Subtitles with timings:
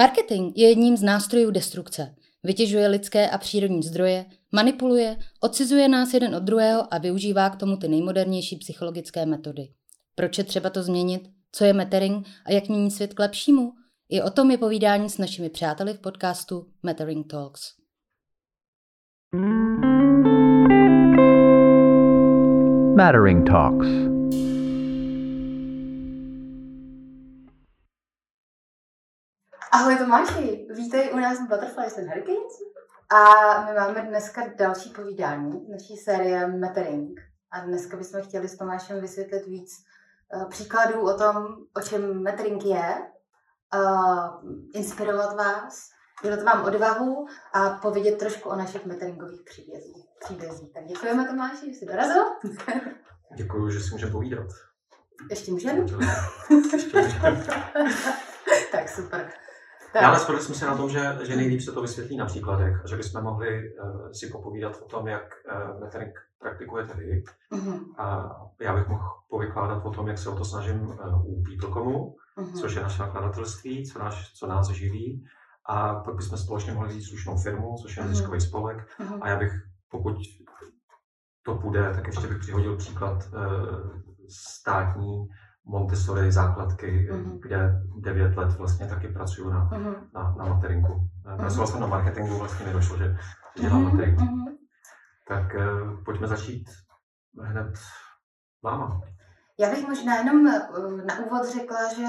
[0.00, 2.14] Marketing je jedním z nástrojů destrukce.
[2.42, 7.76] Vytěžuje lidské a přírodní zdroje, manipuluje, odcizuje nás jeden od druhého a využívá k tomu
[7.76, 9.68] ty nejmodernější psychologické metody.
[10.14, 11.30] Proč je třeba to změnit?
[11.52, 13.72] Co je metering a jak mění svět k lepšímu?
[14.08, 17.60] I o tom je povídání s našimi přáteli v podcastu Metering Talks.
[22.96, 24.09] Mattering Talks.
[29.72, 32.52] Ahoj Tomáši, vítej u nás v Butterflies and Hurricanes.
[33.10, 33.20] A
[33.64, 37.20] my máme dneska další povídání naší série Metering.
[37.50, 39.70] A dneska bychom chtěli s Tomášem vysvětlit víc
[40.34, 43.02] uh, příkladů o tom, o čem Metering je,
[43.74, 44.28] uh,
[44.74, 45.90] inspirovat vás,
[46.22, 50.06] dělat vám odvahu a povědět trošku o našich meteringových příbězích.
[50.24, 50.72] příbězích.
[50.72, 52.24] Tak děkujeme Tomáši, že jsi dorazil.
[53.36, 54.46] Děkuji, že si můžeme povídat.
[55.30, 55.86] Ještě můžeme?
[56.72, 57.44] Ještě můžeme.
[58.72, 59.32] tak super.
[59.92, 60.02] Tak.
[60.02, 62.96] Ale shodli jsme se na tom, že, že nejlíp se to vysvětlí na příkladech, že
[62.96, 67.24] bychom mohli uh, si popovídat o tom, jak uh, metering praktikujete vy.
[67.52, 67.94] Uh-huh.
[67.98, 72.16] A já bych mohl povykládat o tom, jak se o to snažím uh, u Peoplecomu,
[72.38, 72.60] uh-huh.
[72.60, 75.24] což je naše nakladatelství, co, naš, co nás živí.
[75.66, 78.48] A pak bychom společně mohli říct slušnou firmu, což je neziskový uh-huh.
[78.48, 78.88] spolek.
[79.00, 79.18] Uh-huh.
[79.20, 79.52] A já bych,
[79.90, 80.16] pokud
[81.42, 85.28] to půjde, tak ještě bych přihodil příklad uh, státní
[85.66, 87.38] Montessori základky, mm-hmm.
[87.40, 89.94] kde 9 let vlastně taky pracuju na, mm-hmm.
[90.14, 90.92] na, na materingku.
[90.92, 91.36] Mm-hmm.
[91.36, 93.16] Pracoval jsem na marketingu, vlastně mi došlo, že
[93.60, 93.92] dělám mm-hmm.
[93.92, 94.24] materingu.
[94.24, 94.56] Mm-hmm.
[95.28, 96.70] Tak uh, pojďme začít
[97.38, 97.72] hned
[98.62, 99.00] váma.
[99.60, 100.68] Já bych možná jenom eh,
[101.04, 102.06] na úvod řekla, že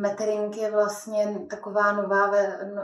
[0.00, 2.30] metering je vlastně taková nová,
[2.74, 2.82] no,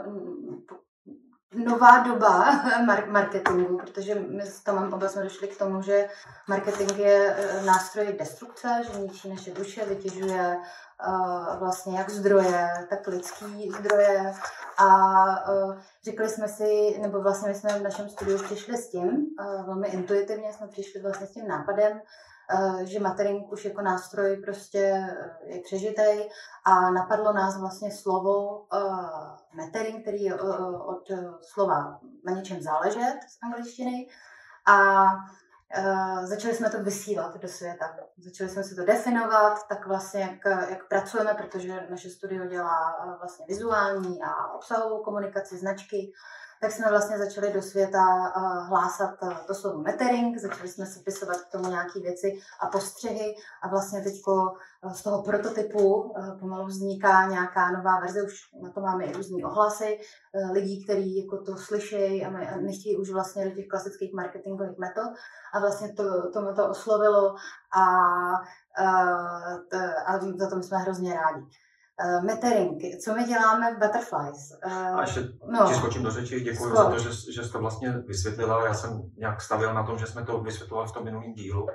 [1.53, 2.61] nová doba
[3.07, 6.09] marketingu, protože my s Tomem oba jsme došli k tomu, že
[6.47, 10.57] marketing je e, nástroj destrukce, že ničí naše duše, vytěžuje
[11.07, 14.33] uh, vlastně jak zdroje, tak lidský zdroje.
[14.77, 14.87] A
[15.49, 19.25] uh, řekli jsme si, nebo vlastně my jsme v našem studiu přišli s tím,
[19.65, 22.01] velmi intuitivně jsme přišli vlastně s tím nápadem, Eh,
[22.83, 26.29] že matering už jako nástroj prostě eh, je přežitej
[26.65, 33.37] a napadlo nás vlastně slovo uh, metering, který je od slova na něčem záležet z
[33.43, 34.07] angličtiny
[34.65, 37.95] a uh, začali jsme to vysílat do světa.
[38.17, 43.17] Začali jsme si to definovat, tak vlastně jak, jak pracujeme, protože naše studio dělá uh,
[43.19, 46.13] vlastně vizuální a obsahovou komunikaci, značky,
[46.61, 50.99] tak jsme vlastně začali do světa uh, hlásat uh, to slovo metering, začali jsme si
[50.99, 56.65] pisovat k tomu nějaké věci a postřehy a vlastně teď uh, z toho prototypu pomalu
[56.65, 59.99] vzniká nějaká nová verze, už na to máme i různý ohlasy
[60.51, 65.11] lidí, kteří jako to slyšejí a, nechtějí už vlastně do těch klasických marketingových metod
[65.53, 67.35] a vlastně to, tomu to oslovilo
[67.75, 67.83] a,
[68.77, 68.91] a,
[70.05, 71.45] a za to jsme hrozně rádi.
[72.05, 74.51] Uh, metering, co my děláme v Butterflies.
[74.65, 75.19] Uh, a ještě
[75.51, 78.65] no, ti skočím do řeči, děkuji za to, že, že jsi to vlastně vysvětlila.
[78.65, 81.67] Já jsem nějak stavil na tom, že jsme to vysvětlovali v tom minulém dílu,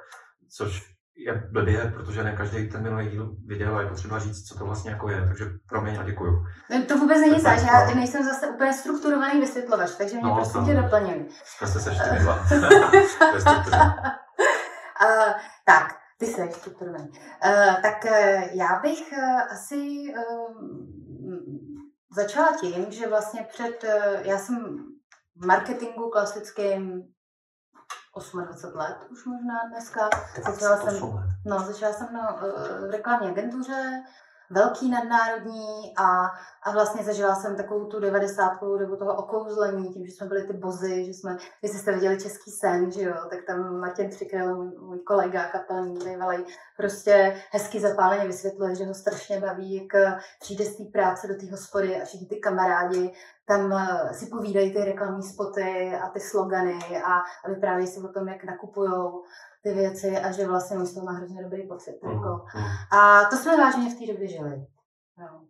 [0.57, 4.59] což je blbě, protože ne každý ten minulý díl viděl a je potřeba říct, co
[4.59, 5.25] to vlastně jako je.
[5.27, 6.33] Takže pro mě a děkuju.
[6.71, 10.59] No, to vůbec není zač, já nejsem zase úplně strukturovaný vysvětlovač, takže mě no, prostě
[10.67, 11.29] tě doplňuji.
[11.45, 12.35] Zkuste se ještě dva.
[15.05, 15.33] uh,
[15.65, 17.09] tak, ty jsi strukturovaný.
[17.09, 18.11] Uh, tak uh,
[18.53, 20.67] já bych uh, asi uh,
[22.17, 24.79] začala tím, že vlastně před, uh, já jsem
[25.37, 27.03] v marketingu klasickým
[28.35, 30.11] 28 let už možná dneska.
[30.53, 31.01] Začala jsem,
[31.47, 34.03] no, začala jsem na, uh, v reklamní agentuře,
[34.51, 36.27] velký nadnárodní a,
[36.63, 40.53] a vlastně zažila jsem takovou tu devadesátkovou dobu toho okouzlení, tím, že jsme byli ty
[40.53, 44.99] bozy, že jsme, jestli jste viděli Český sen, že jo, tak tam Martin Přikryl, můj,
[44.99, 46.45] kolega kapelní, bývalý,
[46.77, 51.51] prostě hezky zapáleně vysvětluje, že ho strašně baví, jak přijde z té práce do té
[51.51, 53.13] hospody a všichni ty kamarádi
[53.47, 57.13] tam eh, si povídají ty reklamní spoty a ty slogany a,
[57.45, 59.23] a vyprávějí si o tom, jak nakupujou
[59.67, 61.99] ty věci a že vlastně on z toho má hrozně dobrý pocit.
[62.03, 62.11] Mm.
[62.11, 62.45] Jako.
[62.57, 62.99] Mm.
[62.99, 64.67] A to jsme vážně v té době žili.
[65.19, 65.41] No.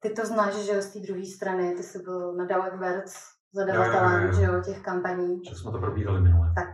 [0.00, 3.14] Ty to znáš, že z té druhé strany, ty jsi byl na Dalek Verc
[3.52, 5.44] zadavatelem že jo, těch kampaní.
[5.44, 6.52] Že jsme to probírali minule.
[6.54, 6.68] Tak.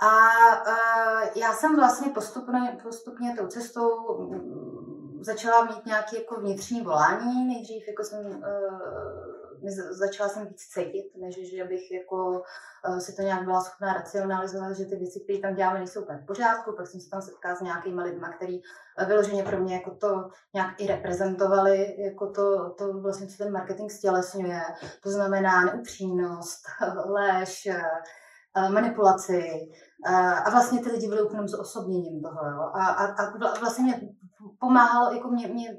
[0.00, 0.10] A
[0.66, 7.46] uh, já jsem vlastně postupně, postupně tou cestou mm, začala mít nějaké jako vnitřní volání.
[7.48, 8.42] Nejdřív jako jsem uh,
[9.90, 12.42] začala jsem víc cítit, než že bych jako
[12.88, 16.18] uh, si to nějak byla schopná racionalizovat, že ty věci, které tam děláme, nejsou úplně
[16.18, 16.72] v pořádku.
[16.76, 18.62] Pak jsem se tam setkala s nějakými lidmi, kteří
[19.00, 23.52] uh, vyloženě pro mě jako to nějak i reprezentovali, jako to, to vlastně, co ten
[23.52, 24.62] marketing stělesňuje.
[25.02, 26.62] To znamená neupřímnost,
[27.06, 29.70] lež, uh, manipulaci.
[30.44, 32.50] A vlastně ty lidi byli úplně s osobněním toho.
[32.50, 32.60] Jo.
[32.60, 34.00] A, a, a vlastně mě
[34.60, 35.78] pomáhalo, jako mě, mě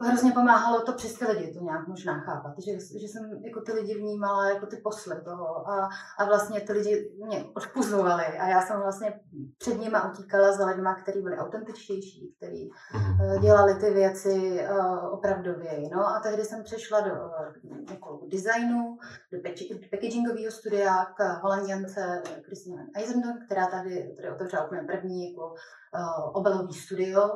[0.00, 3.72] hrozně pomáhalo to přes ty lidi to nějak možná chápat, že, že jsem jako ty
[3.72, 5.88] lidi vnímala jako ty posly toho a,
[6.18, 9.20] a vlastně ty lidi mě odpuzovali a já jsem vlastně
[9.58, 15.80] před nima utíkala za lidma, kteří byli autentičtější, kteří uh, dělali ty věci uh, opravdově.
[15.92, 17.10] No a tehdy jsem přešla do
[17.90, 18.98] jako designu,
[19.32, 19.38] do
[19.90, 26.74] packagingového studia k holanděnce Christine Eisenberg, která tady, tady otevřela úplně první jako uh, obalový
[26.74, 27.30] studio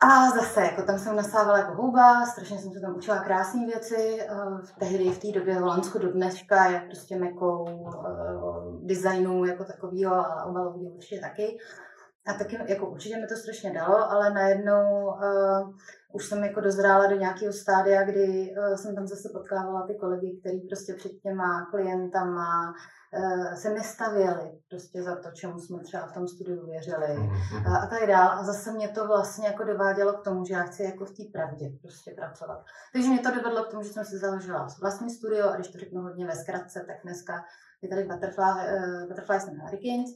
[0.00, 4.18] a zase, jako tam jsem nasávala jako houba, strašně jsem se tam učila krásné věci.
[4.32, 9.64] Uh, tehdy v té době v Holandsku do dneška je prostě mekou uh, designu jako
[9.64, 11.58] takového a obalového určitě taky.
[12.28, 15.74] A taky jako určitě mi to strašně dalo, ale najednou uh,
[16.12, 20.36] už jsem jako dozrála do nějakého stádia, kdy uh, jsem tam zase potkávala ty kolegy,
[20.40, 22.74] který prostě před těma klientama
[23.18, 27.82] uh, se nestavěli prostě za to, čemu jsme třeba v tom studiu věřili mm-hmm.
[27.82, 28.30] a, tak dále.
[28.30, 31.22] A zase mě to vlastně jako dovádělo k tomu, že já chci jako v té
[31.32, 32.64] pravdě prostě pracovat.
[32.92, 35.78] Takže mě to dovedlo k tomu, že jsem si založila vlastní studio a když to
[35.78, 37.44] řeknu hodně ve zkratce, tak dneska
[37.82, 40.10] je tady Butterfly, uh, Butterflies and Hurricanes,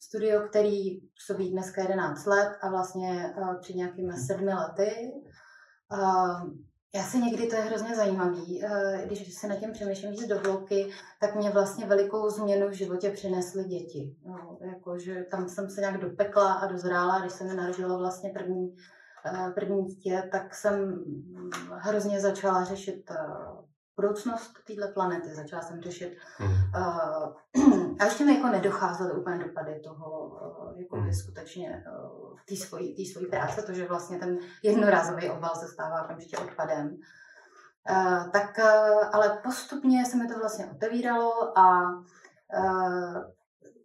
[0.00, 5.12] studio, který působí dneska 11 let a vlastně uh, před nějakými sedmi lety.
[5.92, 6.50] Uh,
[6.94, 10.38] já si někdy, to je hrozně zajímavý, uh, když se na tím přemýšlím víc do
[10.38, 10.90] hloubky,
[11.20, 14.16] tak mě vlastně velikou změnu v životě přinesly děti.
[14.26, 18.30] No, jako, že tam jsem se nějak dopekla a dozrála, když se mi narodilo vlastně
[18.30, 18.76] první,
[19.54, 21.04] první dítě, tak jsem
[21.72, 23.10] hrozně začala řešit
[23.96, 25.34] budoucnost této planety.
[25.34, 26.18] Začala jsem řešit.
[26.40, 26.46] Mm.
[26.46, 31.12] Uh, a ještě mi jako nedocházely úplně dopady toho, uh, jako mm.
[31.12, 36.38] skutečně uh, té svojí, svojí práce, to, že vlastně ten jednorázový obal se stává okamžitě
[36.38, 36.96] odpadem.
[37.90, 43.24] Uh, tak, uh, ale postupně se mi to vlastně otevíralo a uh,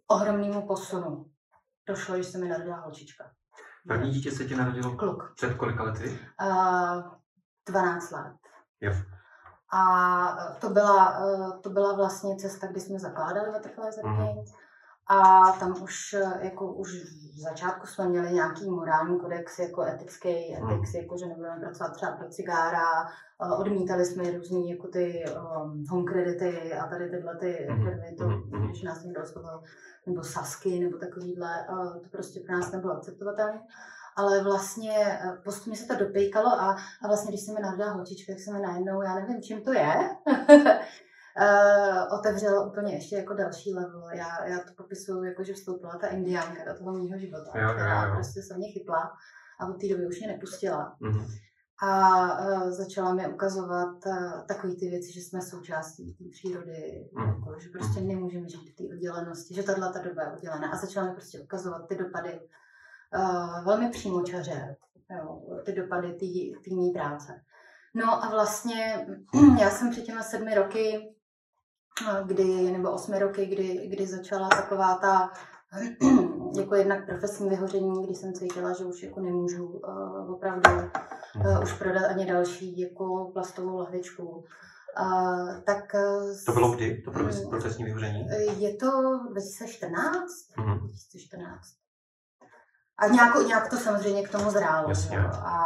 [0.06, 1.26] ohromnému posunu
[1.86, 3.30] došlo, že se mi narodila holčička.
[3.88, 5.32] První dítě se ti narodilo Kluk.
[5.36, 6.18] před kolika lety?
[6.42, 7.02] Uh,
[7.68, 8.36] 12 let.
[8.80, 8.92] Jo.
[9.72, 11.22] A to byla,
[11.60, 14.44] to byla vlastně cesta, kdy jsme zakládali Butterflies mm.
[15.06, 16.88] A tam už, jako už
[17.34, 20.70] v začátku jsme měli nějaký morální kodex, jako etický, mm.
[20.70, 22.86] etiks, jako že nebudeme pracovat třeba pro cigára,
[23.58, 27.84] odmítali jsme různý jako ty um, home credity a tady tyhle ty mm.
[27.84, 28.66] firmy, to, mm.
[28.66, 29.62] když nás někdo oslovil,
[30.06, 31.66] nebo Sasky, nebo takovýhle,
[32.02, 33.62] to prostě pro nás nebylo akceptovatelné
[34.16, 38.32] ale vlastně eh, postupně se to dopejkalo a, a vlastně, když se mi narodila holčička,
[38.32, 39.94] tak se mi najednou, já nevím, čím to je,
[41.40, 44.08] uh, otevřelo úplně ještě jako další level.
[44.14, 47.74] Já, já to popisuju jako, že vstoupila ta indiánka do toho mého života, jo, jo,
[47.74, 48.14] která jo.
[48.14, 49.12] prostě se mě chytla
[49.60, 50.96] a od té doby už mě nepustila.
[51.02, 51.26] Mm-hmm.
[51.84, 57.28] A uh, začala mi ukazovat uh, takové ty věci, že jsme součástí té přírody, mm.
[57.28, 58.08] jako, že prostě mhm.
[58.08, 60.70] nemůžeme žít v té oddělenosti, že tahle ta doba je oddělená.
[60.70, 62.40] A začala mi prostě ukazovat ty dopady
[63.14, 64.76] uh, velmi přímočaře,
[65.10, 66.12] jo, ty dopady
[66.64, 67.42] té mý práce.
[67.94, 69.06] No a vlastně
[69.60, 71.14] já jsem před těmi sedmi roky,
[72.08, 75.32] eh, kdy, nebo osmi roky, kdy, kdy začala taková ta
[76.58, 80.70] jako jednak profesní vyhoření, kdy jsem cítila, že už jako nemůžu uh, opravdu
[81.36, 84.44] uh, už prodat ani další jako plastovou lahvičku.
[85.00, 85.92] Uh, tak,
[86.46, 87.10] to bylo kdy, to
[87.50, 88.26] profesní vyhoření?
[88.58, 88.90] Je to
[89.30, 90.22] 2014.
[90.58, 90.78] Mm-hmm.
[90.78, 91.81] 2014.
[92.98, 94.88] A nějak, nějak to samozřejmě k tomu zrálo.
[94.88, 95.18] Jasně.
[95.18, 95.56] A,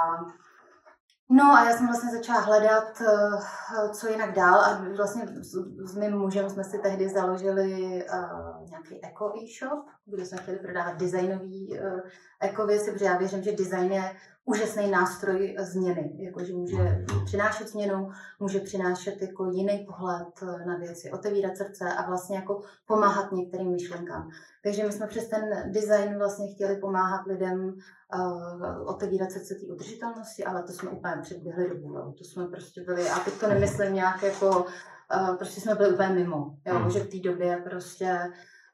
[1.30, 5.52] no a já jsem vlastně začala hledat, eh, co jinak dál a vlastně s,
[5.90, 10.96] s mým mužem jsme si tehdy založili uh, nějaký eco e-shop, kde jsme chtěli prodávat
[10.96, 12.00] designový uh,
[12.42, 17.68] eco věci, protože já věřím, že design je úžasný nástroj změny, jako že může přinášet
[17.68, 18.10] změnu,
[18.40, 20.28] může přinášet jako jiný pohled
[20.66, 24.28] na věci, otevírat srdce a vlastně jako pomáhat některým myšlenkám.
[24.62, 27.74] Takže my jsme přes ten design vlastně chtěli pomáhat lidem
[28.14, 31.94] uh, otevírat srdce té udržitelnosti, ale to jsme úplně předběhli dobu.
[31.94, 32.14] Jo.
[32.18, 34.66] To jsme prostě byli, a teď to nemyslím nějak jako,
[35.16, 36.56] uh, prostě jsme byli úplně mimo.
[36.66, 36.90] Jo, mm.
[36.90, 38.18] že v té době prostě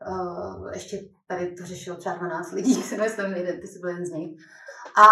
[0.08, 4.10] uh, ještě tady to řešilo třeba 12 lidí, si myslím, ty jsi byl jeden z
[4.10, 4.40] nich.
[4.96, 5.06] A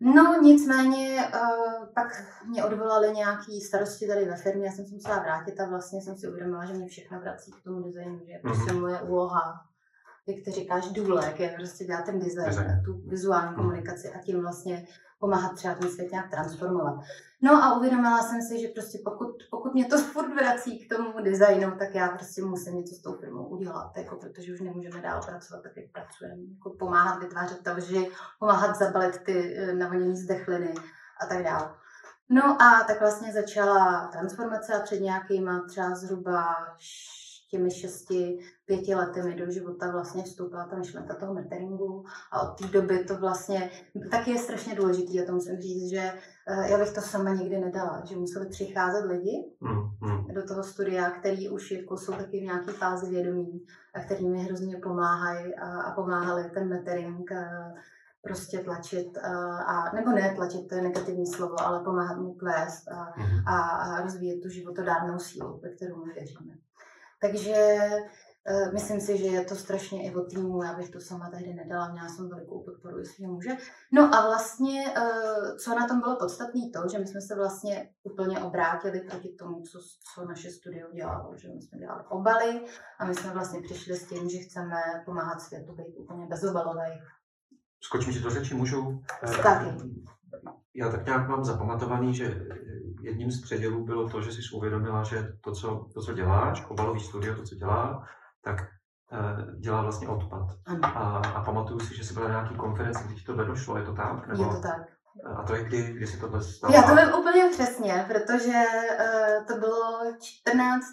[0.00, 5.18] No nicméně uh, pak mě odvolali nějaký starosti tady ve firmě, já jsem se musela
[5.18, 8.72] vrátit a vlastně jsem si uvědomila, že mě všechno vrací k tomu designu, že prostě
[8.72, 8.80] mm-hmm.
[8.80, 9.60] moje úloha,
[10.26, 13.56] jak ty říkáš, důlek, je prostě dělat ten design, tu vizuální mm-hmm.
[13.56, 14.86] komunikaci a tím vlastně
[15.18, 16.94] pomáhat třeba ten svět nějak transformovat.
[17.42, 21.22] No a uvědomila jsem si, že prostě pokud, pokud mě to furt vrací k tomu
[21.22, 25.20] designu, tak já prostě musím něco s tou firmou udělat, jako protože už nemůžeme dál
[25.22, 26.42] pracovat tak, jak pracujeme.
[26.54, 30.74] Jako pomáhat vytvářet talži, pomáhat zabalit ty eh, navoněné zdechliny
[31.20, 31.74] a tak dále.
[32.28, 36.56] No a tak vlastně začala transformace a před nějakýma třeba zhruba
[37.50, 42.58] těmi šesti, pěti lety mi do života vlastně vstoupila ta myšlenka toho meteringu a od
[42.58, 43.70] té doby to vlastně
[44.10, 46.12] taky je strašně důležitý, a to musím říct, že
[46.48, 50.34] eh, já bych to sama nikdy nedala, že museli přicházet lidi mm, mm.
[50.34, 54.38] do toho studia, který už jako jsou taky v nějaké fázi vědomí a který mi
[54.38, 57.72] hrozně pomáhají a, a pomáhali ten metering a,
[58.22, 62.88] prostě tlačit, a, a nebo ne tlačit, to je negativní slovo, ale pomáhat mu kvést
[62.88, 63.48] a, mm.
[63.48, 66.54] a, a rozvíjet tu životodárnou sílu, ve kterou my věříme.
[67.20, 67.54] Takže
[68.50, 71.54] uh, myslím si, že je to strašně i o týmu, já bych to sama tehdy
[71.54, 73.50] nedala, měla jsem velikou podporu svého muže.
[73.92, 77.88] No a vlastně, uh, co na tom bylo podstatné, to, že my jsme se vlastně
[78.02, 79.78] úplně obrátili proti tomu, co,
[80.14, 82.64] co naše studio dělalo, že my jsme dělali obaly
[82.98, 86.92] a my jsme vlastně přišli s tím, že chceme pomáhat světu být úplně bezobalový.
[87.80, 89.02] Skočím si do řeči, můžu?
[89.42, 89.66] Taky.
[90.74, 92.46] Já tak nějak mám zapamatovaný, že
[93.06, 97.00] jedním z předělů bylo to, že jsi uvědomila, že to, co, to, co děláš, obalový
[97.00, 98.06] studio, to, co dělá,
[98.42, 98.60] tak
[99.12, 100.46] uh, dělá vlastně odpad.
[100.82, 103.84] A, a pamatuju si, že jsi byla na nějaký konferenci, kdy ti to došlo, je
[103.84, 104.26] to tak?
[104.26, 104.42] Nebo...
[104.42, 104.95] Je to tak.
[105.24, 106.74] A to je kdy, kdy si to stalo?
[106.74, 110.84] Já to vím úplně přesně, protože uh, to bylo 14.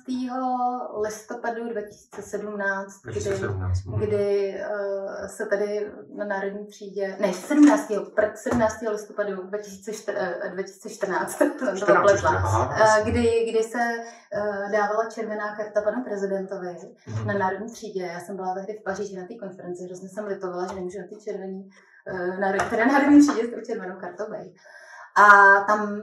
[1.02, 4.00] listopadu 2017, 2017 kdy, mm.
[4.00, 7.92] kdy uh, se tady na Národní třídě, ne, 17.
[8.36, 8.82] 17.
[8.92, 16.76] listopadu 2014, 2014 to zapletla, uh, kdy, kdy se uh, dávala červená karta panu prezidentovi
[17.08, 17.28] mm.
[17.28, 18.02] na Národní třídě.
[18.02, 21.08] Já jsem byla tehdy v Paříži na té konferenci, hrozně jsem litovala, že nemůžu na
[21.08, 21.70] ty červený
[22.08, 24.24] Eh, na, teda národní třídě s tou červenou kartou.
[25.16, 25.24] A
[25.64, 26.02] tam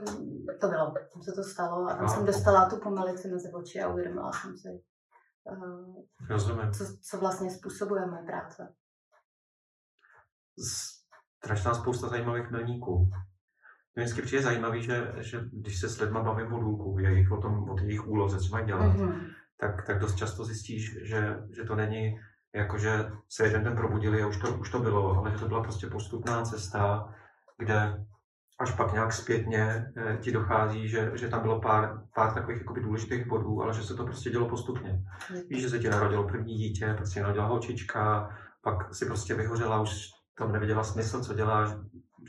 [0.61, 3.89] to bylo, tam se to stalo a tam jsem dostala tu pomelici mezi oči a
[3.89, 4.67] uvědomila jsem si,
[5.43, 8.73] uh, co, co vlastně způsobuje moje práce.
[11.43, 13.09] Strašná spousta zajímavých milníků.
[13.95, 17.37] Mě vždycky přijde zajímavý, že, že když se s lidma bavím o důlku, jejich, o,
[17.37, 19.33] tom, o jejich úloze, co mají dělat, mm-hmm.
[19.57, 22.19] tak, tak dost často zjistíš, že, že to není
[22.55, 25.63] jakože se jeden den probudili a už to, už to bylo, ale že to byla
[25.63, 27.13] prostě postupná cesta,
[27.57, 28.05] kde
[28.59, 32.81] až pak nějak zpětně eh, ti dochází, že, že tam bylo pár, pár takových jakoby
[32.81, 34.99] důležitých bodů, ale že se to prostě dělo postupně.
[35.49, 38.29] Víš, že se ti narodilo první dítě, pak si narodila holčička,
[38.61, 41.69] pak si prostě vyhořela, už tam neviděla smysl, co děláš,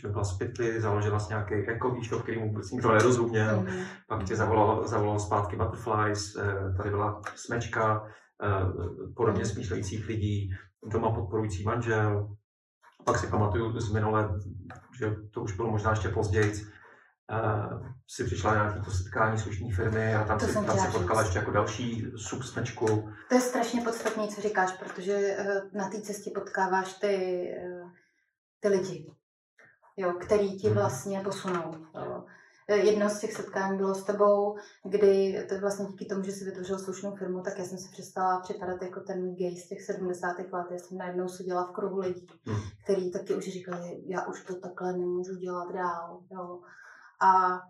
[0.00, 3.84] že byla zpětli, založila si nějaký jako e-shop, který mu vůbec nikdo nerozuměl, mm.
[4.08, 8.06] pak tě zavolal, zavolal zpátky Butterflies, eh, tady byla smečka,
[9.16, 10.50] podobně smýšlejících lidí,
[10.84, 12.36] doma podporující manžel.
[13.04, 14.28] Pak si pamatuju z minule,
[14.98, 20.14] že to už bylo možná ještě později, uh, si přišla nějaké to setkání slušní firmy
[20.14, 22.86] a tam to si, tam si potkala ještě jako další subsmečku.
[23.28, 27.46] To je strašně podstatné, co říkáš, protože uh, na té cestě potkáváš ty,
[27.82, 27.90] uh,
[28.60, 29.12] ty lidi,
[29.96, 30.76] jo, který ti mhm.
[30.76, 31.86] vlastně posunou.
[31.94, 32.11] Jo.
[32.68, 36.44] Eh, jedno z těch setkání bylo s tebou, kdy to vlastně díky tomu, že si
[36.44, 40.52] vytvořil slušnou firmu, tak já jsem si přestala připadat jako ten gay z těch 70.
[40.52, 40.66] let.
[40.70, 42.60] Já jsem najednou seděla v kruhu lidí, hmm.
[42.84, 46.20] který taky už říkali, já už to takhle nemůžu dělat dál.
[46.30, 46.60] Jo.
[47.20, 47.60] A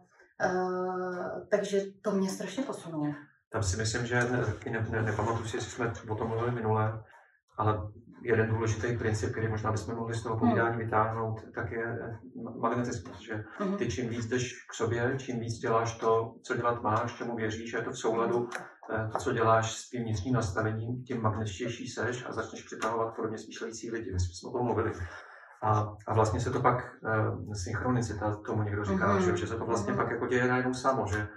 [0.47, 3.15] uh, takže to mě strašně posunulo.
[3.53, 7.05] Tam si myslím, že ne, ne, ne, nepamatuji si, jestli jsme o tom mluvili minule,
[7.57, 7.93] ale
[8.25, 10.85] jeden důležitý princip, který možná bychom mohli z toho povídání hmm.
[10.85, 12.19] vytáhnout, tak je eh,
[12.61, 13.77] magnetismus, že hmm.
[13.77, 17.73] ty čím víc jdeš k sobě, čím víc děláš to, co dělat máš, čemu věříš,
[17.73, 18.49] je to v souladu,
[18.95, 23.39] eh, to, co děláš s tím vnitřním nastavením, tím magnetičtější seš a začneš přitahovat podobně
[23.39, 24.13] smýšlející lidi.
[24.13, 24.93] My jsme o tom mluvili.
[25.63, 29.25] A, a vlastně se to pak uh, synchronicita, tomu někdo říká, mm-hmm.
[29.25, 29.97] že, že se to vlastně mm-hmm.
[29.97, 31.29] pak jako děje najednou samo, že,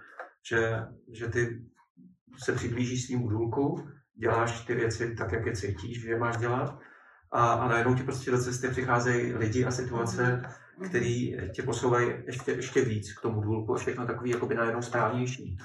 [0.50, 1.66] že, že ty
[2.38, 3.88] se přiblížíš svým údulku,
[4.20, 6.80] děláš ty věci tak, jak je cítíš, že máš dělat
[7.32, 10.42] a, a najednou ti prostě do cesty přicházejí lidi a situace,
[10.90, 15.58] které tě posouvají ještě, ještě víc k tomu důlku a všechno takový jakoby najednou správnější.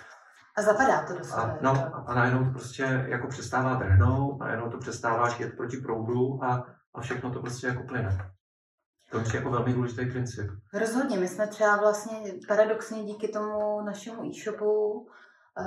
[0.57, 1.43] A zapadá to do sebe.
[1.43, 6.45] A, no, a najednou to prostě jako přestává drhnout, najednou to přestáváš jet proti proudu
[6.45, 8.31] a, a všechno to prostě jako plyne.
[9.11, 10.51] To je jako velmi důležitý princip.
[10.75, 12.17] Rozhodně, my jsme třeba vlastně
[12.49, 15.07] paradoxně díky tomu našemu e-shopu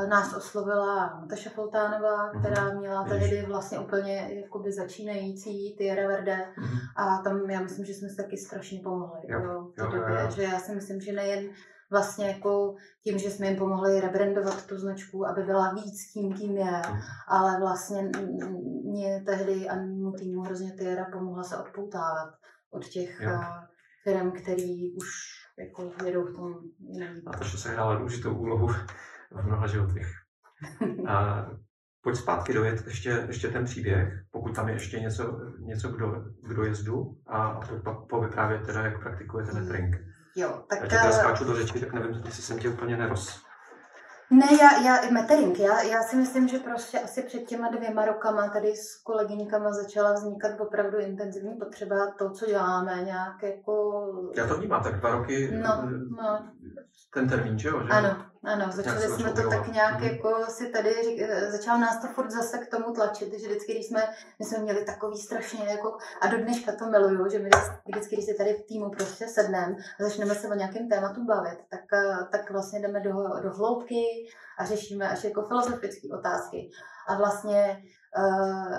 [0.09, 2.39] nás oslovila Natasha Foltánová, mhm.
[2.39, 6.79] která měla tehdy vlastně úplně jakoby začínající Tierra Verde mm-hmm.
[6.95, 10.15] a tam já myslím, že jsme se taky strašně pomohli jo, jo, v té době,
[10.15, 10.31] jo, jo.
[10.31, 11.49] že já si myslím, že nejen
[11.91, 16.57] vlastně jako tím, že jsme jim pomohli rebrandovat tu značku, aby byla víc tím, kým
[16.57, 16.99] je, mm.
[17.27, 18.11] ale vlastně
[18.83, 22.33] mě tehdy a mému týmu hrozně Tierra pomohla se odpoutávat
[22.71, 23.29] od těch jo.
[23.33, 23.67] Eh,
[24.03, 25.07] firm, který už
[25.59, 27.21] jako jedou v tom jiném.
[27.27, 28.67] A to, že se hrála důležitou úlohu
[29.41, 30.07] mnoha životech.
[31.07, 31.45] A
[32.03, 36.63] pojď zpátky dojet ještě, ještě ten příběh, pokud tam je ještě něco, něco kdo, kdo
[36.63, 39.95] jezdu a pojď pak povyprávět teda, jak praktikujete netrink.
[40.35, 40.79] Jo, tak...
[40.79, 43.43] Já ti teda skáču do řeči, tak nevím, jestli jsem tě úplně neroz...
[44.31, 48.49] Ne, já, já metering, já, já si myslím, že prostě asi před těma dvěma rokama
[48.49, 54.05] tady s kolegyňkama začala vznikat opravdu intenzivní potřeba to, co děláme, nějak jako...
[54.35, 55.89] Já to vnímám, tak dva roky no,
[56.21, 56.51] no.
[57.13, 57.83] Ten termín, že jo?
[57.83, 57.89] Že?
[57.89, 60.03] Ano, ano, začali jsme to tak nějak mm.
[60.03, 60.93] jako si tady,
[61.49, 64.03] začalo nás to furt zase k tomu tlačit, že vždycky, když jsme,
[64.39, 67.49] my jsme měli takový strašně jako, a do dneška to miluju, že my
[67.87, 71.59] vždycky, když si tady v týmu prostě sedneme a začneme se o nějakém tématu bavit,
[71.69, 71.81] tak,
[72.31, 74.03] tak vlastně jdeme do, do hloubky
[74.59, 76.69] a řešíme až jako filozofické otázky.
[77.07, 77.83] A vlastně
[78.17, 78.77] Uh,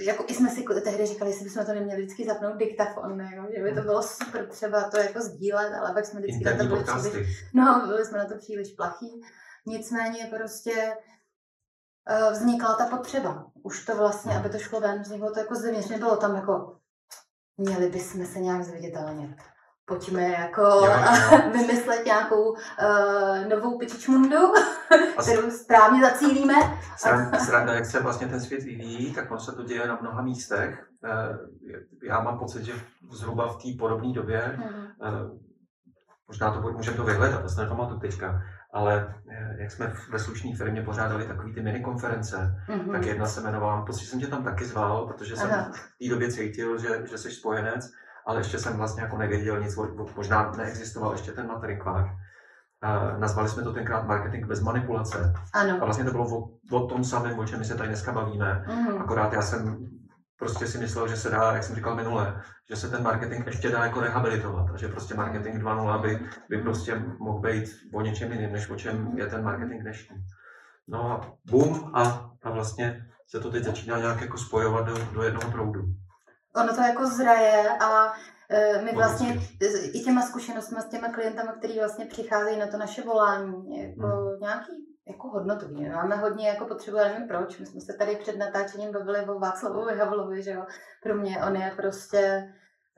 [0.00, 3.62] jako i jsme si tehdy říkali, jestli bychom to neměli vždycky zapnout diktafon, ne, že
[3.62, 6.84] by to bylo super třeba to jako sdílet, ale pak jsme vždycky na to byli
[6.84, 9.22] příliš, no, byli jsme na to příliš plachý.
[9.66, 10.96] Nicméně prostě
[12.10, 13.50] uh, vznikla ta potřeba.
[13.62, 16.78] Už to vlastně, aby to šlo ven, vzniklo to jako zevnitř, nebylo tam jako
[17.56, 19.36] měli bychom se nějak zviditelnit
[19.88, 21.50] pojďme jako jo, jo.
[21.52, 24.36] vymyslet nějakou uh, novou pičičmundu,
[25.22, 26.54] kterou správně zacílíme.
[27.38, 30.88] Sranda, jak se vlastně ten svět vyvíjí, tak ono se to děje na mnoha místech.
[31.04, 31.36] Uh,
[32.02, 32.72] já mám pocit, že
[33.10, 34.58] zhruba v té podobné době,
[35.00, 35.38] uh,
[36.28, 38.42] možná to můžeme to vyhledat, to se nepamatuju teďka,
[38.72, 39.14] ale
[39.58, 42.92] jak jsme ve slušné firmě pořádali takové ty mini konference, mm-hmm.
[42.92, 45.72] tak jedna se jmenovala, pocit jsem tě tam taky zval, protože jsem Aha.
[45.72, 47.90] v té době cítil, že, že jsi spojenec
[48.28, 49.78] ale ještě jsem vlastně jako nevěděl nic,
[50.16, 52.06] možná neexistoval ještě ten materikvák.
[52.06, 55.32] Uh, nazvali jsme to tenkrát marketing bez manipulace.
[55.54, 55.78] Ano.
[55.80, 58.64] A vlastně to bylo o, o tom samém, o čem my se tady dneska bavíme.
[58.68, 59.02] Mm.
[59.02, 59.88] Akorát já jsem
[60.38, 63.70] prostě si myslel, že se dá, jak jsem říkal minule, že se ten marketing ještě
[63.70, 68.32] dá jako rehabilitovat a že prostě marketing 2.0 by, by prostě mohl být o něčem
[68.32, 70.16] jiným, než o čem je ten marketing dnešní.
[70.88, 75.22] No a boom a, a vlastně se to teď začíná nějak jako spojovat do, do
[75.22, 75.80] jednoho proudu
[76.56, 78.12] ono to jako zraje a
[78.50, 79.40] e, my vlastně
[79.92, 84.40] i těma zkušenostmi s těma klientama, který vlastně přicházejí na to naše volání, jako hmm.
[84.40, 85.88] nějaký jako hodnotový.
[85.88, 89.98] Máme hodně, jako potřebujeme, nevím proč, my jsme se tady před natáčením bavili o Václavovi
[89.98, 90.66] Havlovi, že jo.
[91.02, 92.52] Pro mě on je prostě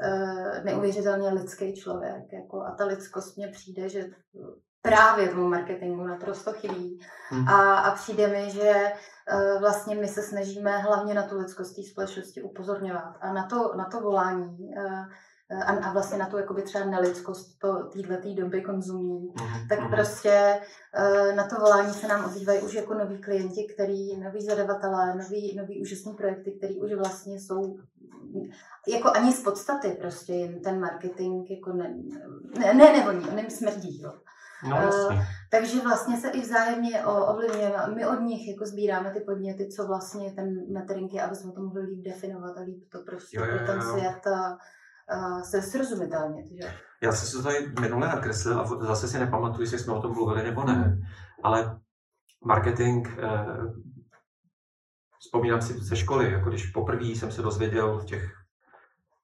[0.04, 4.04] uh, neuvěřitelně lidský člověk, jako a ta lidskost mně přijde, že
[4.82, 7.00] právě tomu marketingu naprosto chybí.
[7.28, 7.48] Hmm.
[7.48, 8.98] A, a přijde mi, že uh,
[9.60, 13.84] vlastně my se snažíme hlavně na tu lidskost té společnosti upozorňovat a na to, na
[13.84, 15.04] to volání uh,
[15.50, 19.68] a, a vlastně na tu jakoby třeba nelidskost této doby konzumní, mm-hmm.
[19.68, 19.90] tak mhm.
[19.90, 20.60] prostě
[20.98, 25.56] uh, na to volání se nám ozývají už jako noví klienti, který, noví zadavatelé, noví,
[25.56, 27.78] noví úžasní projekty, který už vlastně jsou
[28.88, 31.94] jako ani z podstaty prostě jim ten marketing jako ne,
[32.58, 34.02] ne, ne nevoní, on jim smrdí.
[34.02, 34.12] Jo.
[34.68, 37.94] No, uh, takže vlastně se i vzájemně ovlivňujeme.
[37.94, 41.60] My od nich jako sbíráme ty podněty, co vlastně ten metering je, aby jsme to
[41.60, 43.66] mohli líp definovat a líp to prostě jo, jo, jo.
[43.66, 44.58] ten svět a,
[45.08, 46.44] a se srozumitelně.
[46.62, 46.74] Že?
[47.02, 50.12] Já jsem se to tady minule nakreslil a zase si nepamatuju, jestli jsme o tom
[50.12, 50.98] mluvili nebo ne,
[51.42, 51.80] ale
[52.44, 53.46] marketing, eh,
[55.20, 58.32] vzpomínám si ze školy, jako když poprvé jsem se dozvěděl v těch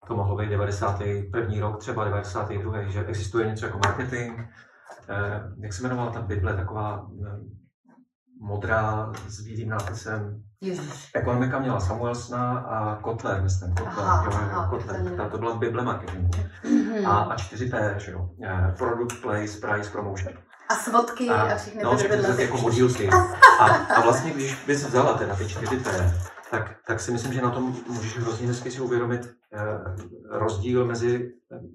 [0.08, 1.60] to mohlo být 91.
[1.60, 2.82] rok, třeba 92.
[2.82, 4.46] že existuje něco jako marketing, Eh,
[5.58, 7.38] jak se jmenovala ta Bible, taková eh,
[8.40, 10.42] modrá s bílým nápisem.
[11.14, 13.74] Ekonomika měla Samuelsna a Kotler, myslím.
[13.74, 15.16] Kotler, aha, jo, aha, Kotler.
[15.16, 16.30] Ta, to byla Bible marketingu.
[16.64, 17.08] Mm-hmm.
[17.08, 18.28] A, a 4P, že jo.
[18.44, 20.32] Eh, product, place, price, promotion.
[20.68, 23.10] A svodky a, a všechny no, všechny ty jako modílky.
[23.60, 26.12] A, a vlastně, když bys vzala teda ty 4P,
[26.50, 29.45] tak, tak si myslím, že na tom můžeš hrozně hezky si uvědomit eh,
[30.30, 31.32] rozdíl mezi,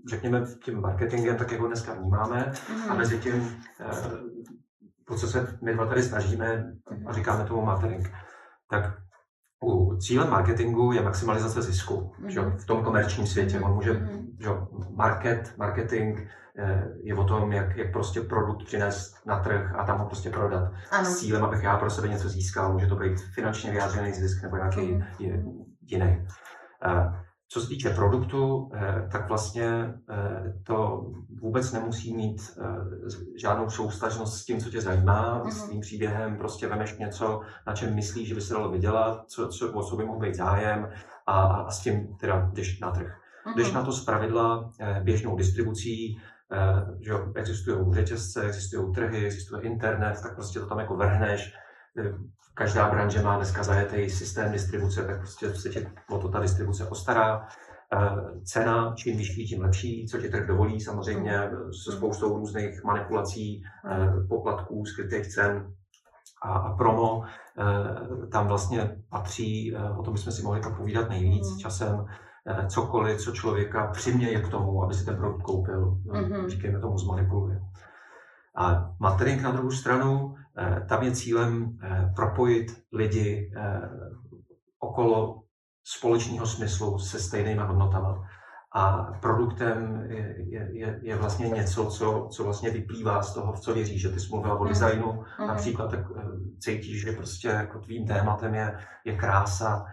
[0.09, 2.91] řekněme, tím marketingem, tak jak ho dneska vnímáme, mm.
[2.91, 3.95] a mezi tím, eh,
[5.05, 6.73] po co se my dva tady snažíme
[7.07, 8.07] a říkáme tomu marketing.
[8.69, 8.97] Tak
[9.63, 12.29] u cílem marketingu je maximalizace zisku mm.
[12.29, 13.59] že, v tom komerčním světě.
[13.59, 14.37] On může, mm.
[14.39, 14.49] že,
[14.95, 16.19] market, marketing
[16.57, 20.29] Eh, je o tom, jak, jak prostě produkt přinést na trh a tam ho prostě
[20.29, 20.71] prodat.
[20.91, 21.05] Ano.
[21.05, 22.73] S cílem, abych já pro sebe něco získal.
[22.73, 25.03] Může to být finančně vyjádřený zisk nebo nějaký mm.
[25.81, 26.27] jiný.
[26.85, 29.93] Eh, co se týče produktu, eh, tak vlastně
[30.63, 31.05] to
[31.41, 32.41] vůbec nemusí mít
[33.41, 35.51] žádnou soustažnost s tím, co tě zajímá, mm.
[35.51, 36.37] s tím příběhem.
[36.37, 39.95] Prostě vemeš něco, na čem myslíš, že by se dalo vydělat, co, co, o co
[39.95, 40.89] by mohl být zájem
[41.27, 43.17] a, a s tím teda jdeš na trh.
[43.55, 43.75] Jdeš mhm.
[43.75, 44.71] na to z pravidla
[45.03, 46.17] běžnou distribucí,
[46.53, 51.53] Eh, že existují řetězce, existují trhy, existuje internet, tak prostě to tam jako vrhneš.
[52.51, 56.39] Eh, každá branže má dneska zajetý systém distribuce, tak prostě se tě o to ta
[56.39, 57.47] distribuce postará.
[57.93, 61.39] Eh, cena, čím vyšší, tím lepší, co ti trh dovolí, samozřejmě
[61.83, 63.63] se spoustou různých manipulací,
[64.29, 65.73] poplatků, skrytých cen
[66.43, 67.23] a, a promo.
[68.31, 71.59] Tam vlastně patří, o tom bychom si mohli povídat nejvíc mm.
[71.59, 72.05] časem,
[72.47, 76.47] Eh, cokoliv, co člověka přiměje k tomu, aby si ten produkt koupil, mm-hmm.
[76.47, 77.61] říkejme tomu zmanipuluje.
[78.55, 80.35] A matering na druhou stranu
[80.89, 81.77] tam je cílem
[82.15, 83.51] propojit lidi
[84.79, 85.43] okolo
[85.83, 88.19] společného smyslu se stejnými hodnotami.
[88.73, 90.05] A produktem
[90.37, 94.09] je, je, je vlastně něco, co, co vlastně vyplývá z toho, v co věříš, že
[94.09, 94.67] ty jsi mluvila o mhm.
[94.67, 95.47] designu, mm.
[95.47, 96.21] například tak eh,
[96.59, 99.91] cítíš, že prostě jako tvým tématem je, je krása, eh,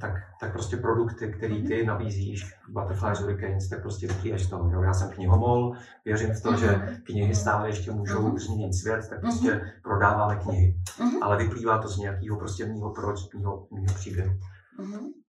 [0.00, 1.86] tak, tak prostě produkty, který ty mhm.
[1.86, 4.70] nabízíš, Butterflies Hurricanes, tak prostě z toho.
[4.70, 4.82] Jo?
[4.82, 6.96] Já jsem knihomol, věřím v to, že mhm.
[7.02, 10.76] knihy stále ještě můžou změnit svět, tak prostě prodáváme knihy.
[11.22, 14.32] Ale vyplývá to z nějakého prostě mýho proč, mýho, mýho příběhu.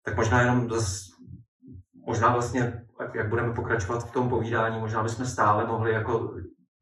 [0.06, 1.20] Tak možná jenom zase
[2.10, 2.82] možná vlastně,
[3.13, 6.34] jak budeme pokračovat v tom povídání, možná bychom stále mohli jako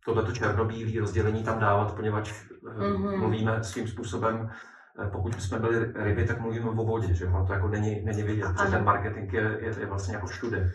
[0.05, 2.33] tohleto černobílé rozdělení tam dávat, poněvadž
[2.63, 3.17] mm-hmm.
[3.17, 4.76] mluvíme svým způsobem, eh,
[5.11, 8.47] pokud jsme byli ryby, tak mluvíme o vodě, že ono to jako není, není vidět,
[8.63, 10.71] že ten marketing je, je, je vlastně jako všude.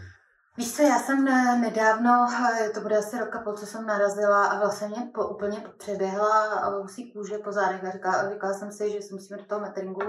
[0.57, 1.25] Víš co, já jsem
[1.61, 2.27] nedávno,
[2.61, 6.69] eh, to bude asi roka půl, co jsem narazila a vlastně mě po, úplně přeběhla
[6.69, 10.01] husí kůže po zádech a říkala, říkala jsem si, že si musíme do toho meteringu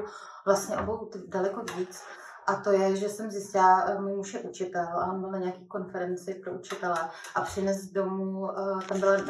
[0.46, 2.04] vlastně obou daleko víc.
[2.48, 5.38] A to je, že jsem zjistila, eh, můj muž je učitel a on byl na
[5.38, 7.00] nějaké konferenci pro učitele
[7.36, 9.24] a přines domů, eh, tam byl eh,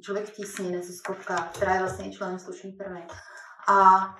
[0.00, 3.06] člověk v tísni, neziskovka, která je vlastně členem slušné firmy.
[3.70, 4.14] A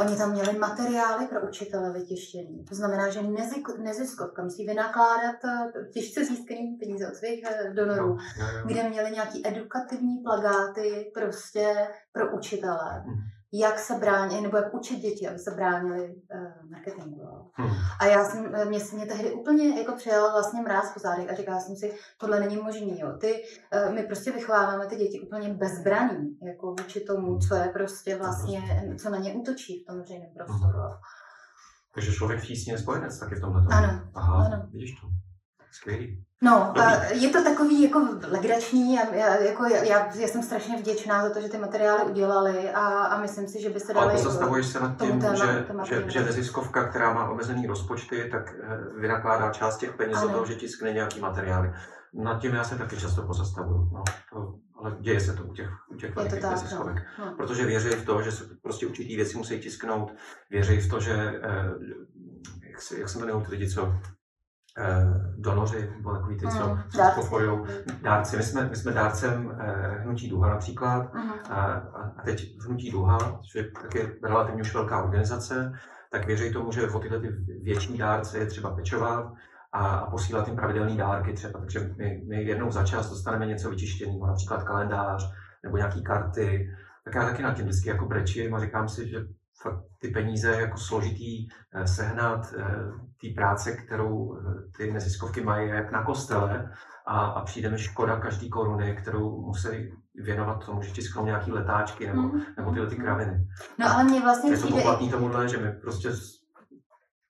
[0.00, 2.64] oni tam měli materiály pro učitele vytištění.
[2.64, 3.22] To znamená, že
[3.78, 5.36] neziskovka musí vynakládat
[5.92, 8.66] těžce získané peníze od svých donorů, no, no, no.
[8.66, 13.02] kde měli nějaký edukativní plagáty prostě pro učitele.
[13.06, 17.50] Hmm jak se bránit, nebo jak učit děti, aby se bránili uh, marketingu.
[17.52, 17.70] Hmm.
[18.00, 21.34] A já jsem, eh, mě, mě tehdy úplně jako přijel vlastně mráz po zádech a
[21.34, 23.12] říkala jsem si, tohle není možný, jo.
[23.20, 23.42] Ty,
[23.86, 28.62] uh, my prostě vychováváme ty děti úplně bezbraný, jako vůči tomu, co je prostě vlastně,
[29.02, 30.78] co na ně útočí v tom veřejném prostoru.
[30.78, 30.92] Hmm.
[31.94, 33.66] Takže člověk v tísni je spojenec taky v tomhle.
[33.70, 34.66] Ano, Aha, ano.
[34.72, 35.06] vidíš to.
[35.72, 36.24] Skvělý.
[36.42, 36.74] No,
[37.10, 41.40] je to takový jako legrační a já, jako já, já, jsem strašně vděčná za to,
[41.40, 44.06] že ty materiály udělali a, a myslím si, že by se dali...
[44.06, 48.54] Ale pozastavuješ se nad tím, téma, že, že, že neziskovka, která má omezený rozpočty, tak
[48.62, 51.72] eh, vynakládá část těch peněz za toho, že tiskne nějaký materiály.
[52.14, 53.90] Nad tím já se taky často pozastavuju.
[53.92, 56.96] No, to, ale děje se to u těch, u těch velikých neziskovek.
[57.18, 57.24] No.
[57.24, 57.34] no.
[57.36, 60.14] Protože věří v to, že se prostě určitý věci musí tisknout,
[60.50, 61.70] věří v to, že, eh,
[62.70, 63.92] jak se, jak se jmenují ty lidi, co
[65.36, 67.60] donoři, nebo takový ty, co, mm, co spokojují
[68.02, 68.36] dárci.
[68.36, 71.30] My jsme, my jsme dárcem eh, Hnutí Duha například mm.
[71.50, 71.64] a,
[72.18, 75.72] a teď Hnutí Duha, což je taky relativně už velká organizace,
[76.12, 77.28] tak věří tomu, že o tyhle ty
[77.62, 79.32] větší dárce je třeba pečovat
[79.72, 81.60] a, a posílat jim pravidelné dárky třeba.
[81.60, 85.30] Takže my, my jednou za čas dostaneme něco vyčištěného, například kalendář
[85.64, 86.70] nebo nějaké karty.
[87.04, 89.18] Tak já taky na tím vždycky jako brečím a říkám si, že
[89.62, 92.64] fakt ty peníze jako složitý eh, sehnat, eh,
[93.20, 96.72] té práce, kterou eh, ty neziskovky mají jak na kostele
[97.06, 99.68] a, a přijde mi škoda každý koruny, kterou musí
[100.14, 102.42] věnovat tomu, že tisknou nějaký letáčky nebo, mm.
[102.56, 103.48] nebo tyhle ty kraviny.
[103.78, 106.08] No ale mě vlastně je to poplatný tomuhle, že my prostě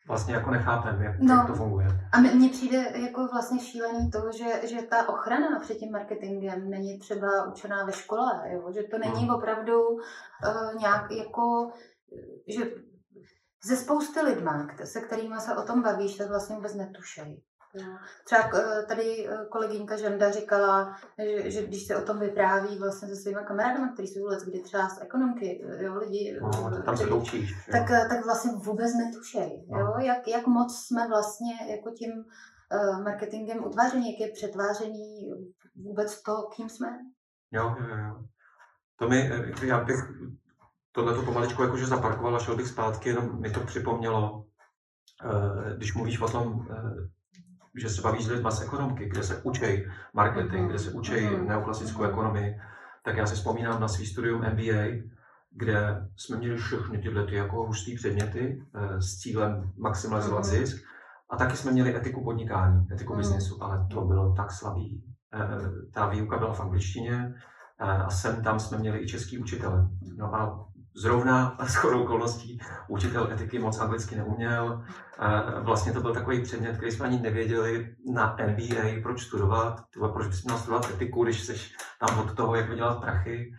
[0.09, 1.35] vlastně jako nechápem, jak, no.
[1.35, 1.87] jak to funguje.
[2.13, 6.99] A mně přijde jako vlastně šílený to, že, že ta ochrana před tím marketingem není
[6.99, 8.73] třeba učená ve škole, jo?
[8.75, 9.35] že to není hmm.
[9.35, 11.71] opravdu uh, nějak jako
[12.49, 12.63] že
[13.65, 17.43] ze spousty lidma, se kterými se o tom bavíš, tak vlastně vůbec netušej.
[18.25, 23.09] Třeba eh, tady eh, kolegyňka Žanda říkala, že, že když se o tom vypráví vlastně
[23.09, 26.97] se svými kamarádama, kteří jsou let, kdy třeba z ekonomky, eh, jo, lidi, no, tam
[26.97, 29.79] se doučíš, tak, tak vlastně vůbec netušej, no.
[29.79, 35.31] jo, jak, jak moc jsme vlastně jako tím uh, marketingem utváření, jak je přetváření
[35.77, 36.89] vůbec to, kým jsme.
[37.53, 38.25] Jo, jo, jo.
[38.99, 39.31] To mi,
[39.63, 39.97] já bych
[40.99, 44.45] tohle to pomaličku jakože zaparkoval a šel bych zpátky, jenom mi to připomnělo,
[45.25, 47.09] eh, když mluvíš o tom, eh,
[47.81, 49.85] že se bavíš s lidmi z ekonomky, kde se učí
[50.15, 51.47] marketing, kde se učí mm-hmm.
[51.47, 52.61] neoklasickou ekonomii,
[53.05, 55.03] tak já si vzpomínám na svý studium MBA,
[55.51, 60.61] kde jsme měli všechny tyhle ty jako hustý předměty eh, s cílem maximalizovat mm-hmm.
[60.61, 60.85] zisk.
[61.31, 63.17] A taky jsme měli etiku podnikání, etiku mm-hmm.
[63.17, 65.05] biznesu, ale to bylo tak slabý.
[65.93, 67.35] Ta výuka byla v angličtině
[67.79, 69.89] a sem tam jsme měli i český učitele.
[70.17, 70.68] No a
[70.99, 74.83] Zrovna s chodou okolností učitel etiky moc anglicky neuměl.
[75.61, 79.81] Vlastně to byl takový předmět, který jsme ani nevěděli na MBA, proč studovat,
[80.13, 81.55] proč bys měl studovat etiku, když jsi
[82.07, 83.53] tam od toho, jak vydělat prachy.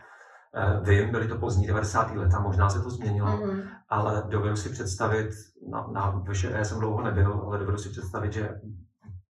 [0.53, 2.15] E, vím, byly to pozdní 90.
[2.15, 3.61] leta, možná se to změnilo, mm-hmm.
[3.89, 5.29] ale dovedu si představit,
[5.71, 8.49] na, na VŠE jsem dlouho nebyl, ale dovedu si představit, že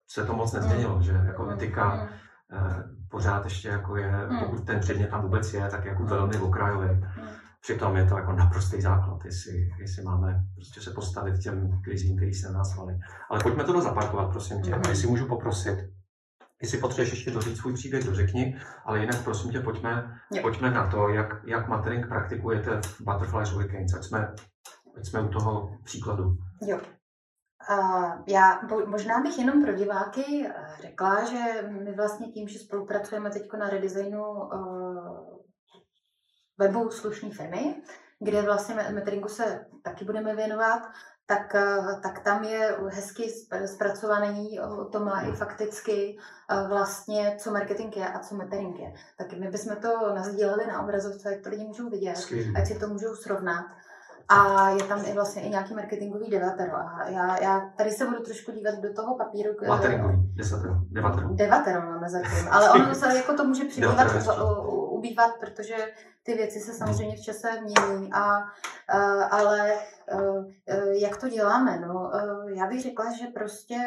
[0.08, 1.02] se to moc nezměnilo, mm-hmm.
[1.02, 1.54] že jako mhm.
[1.54, 2.10] etika
[2.52, 2.84] mm-hmm.
[3.12, 4.40] pořád ještě jako je, mhm.
[4.40, 6.88] pokud ten předmět tam vůbec je, tak jako velmi okrajový.
[6.88, 7.39] Mm-hmm.
[7.62, 12.34] Přitom je to jako naprostý základ, jestli, jestli máme prostě se postavit těm krizím, který
[12.34, 13.00] se na nás valí.
[13.30, 14.72] Ale pojďme to zaparkovat, prosím tě.
[14.72, 14.90] Mm-hmm.
[14.90, 15.80] Jestli můžu poprosit,
[16.62, 21.10] Jestli potřebuješ ještě doříct svůj příběh, dořekni, ale jinak prosím tě, pojďme, pojďme na to,
[21.10, 24.34] jak, jak matering praktikujete v Butterflies Weekends, ať jsme,
[24.98, 26.24] ať jsme u toho příkladu.
[26.62, 26.80] Jo.
[27.72, 33.30] Uh, já možná bych jenom pro diváky eh, řekla, že my vlastně tím, že spolupracujeme
[33.30, 35.39] teď na redesignu uh,
[36.60, 37.76] webu slušné firmy,
[38.20, 40.82] kde vlastně meteringu se taky budeme věnovat,
[41.26, 43.24] tak, eh, tak tam je hezky
[43.66, 44.60] zpracovaný,
[44.92, 46.18] to má i fakticky
[46.50, 48.94] eh, vlastně, co marketing je a co metering je.
[49.18, 52.54] Tak my bychom to nazdíleli na obrazovce, ať to lidi můžou vidět, Skvělý.
[52.56, 53.66] ať si to můžou srovnat.
[54.30, 56.76] A je tam i vlastně i nějaký marketingový devatero.
[56.76, 59.50] A já, já tady se budu trošku dívat do toho papíru.
[59.68, 61.30] Marketingový, desatero, devatero.
[61.30, 64.08] Devatero máme zatím, ale ono se jako to může přibývat,
[65.00, 65.76] ubývat, protože
[66.30, 69.74] ty věci se samozřejmě v čase mění, a, a, ale
[70.92, 71.80] jak to děláme?
[71.80, 72.12] No,
[72.56, 73.78] já bych řekla, že prostě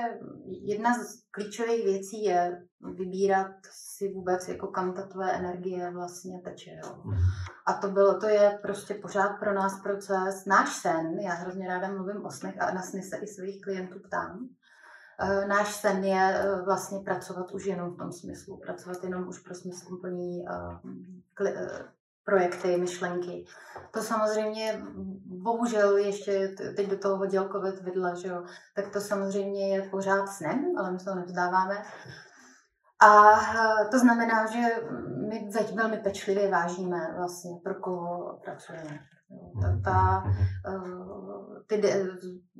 [0.47, 2.63] jedna z klíčových věcí je
[2.99, 6.71] vybírat si vůbec, jako kam ta tvoje energie vlastně teče.
[6.85, 7.03] Jo.
[7.67, 11.89] A to bylo, to je prostě pořád pro nás proces, náš sen, já hrozně ráda
[11.89, 14.49] mluvím o snech a na sny se i svých klientů ptám,
[15.49, 20.45] náš sen je vlastně pracovat už jenom v tom smyslu, pracovat jenom už pro smysluplný
[22.25, 23.45] projekty, myšlenky.
[23.91, 24.83] To samozřejmě,
[25.25, 28.45] bohužel ještě teď do toho hodil COVID vidla, že jo,
[28.77, 31.83] tak to samozřejmě je pořád snem, ale my se to nevzdáváme.
[33.01, 33.35] A
[33.91, 34.61] to znamená, že
[35.29, 39.01] my velmi pečlivě vážíme vlastně, pro koho pracujeme.
[39.62, 40.25] Ta, ta,
[40.66, 41.83] eh, ty,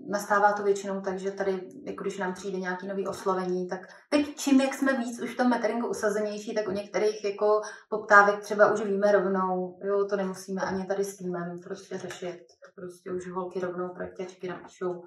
[0.09, 3.81] nastává to většinou tak, že tady, jako když nám přijde nějaký nový oslovení, tak
[4.11, 8.41] teď čím, jak jsme víc už v tom meteringu usazenější, tak u některých jako poptávek
[8.41, 12.47] třeba už víme rovnou, jo, to nemusíme ani tady s týmem prostě řešit.
[12.75, 15.03] Prostě už holky rovnou projektěčky napíšou,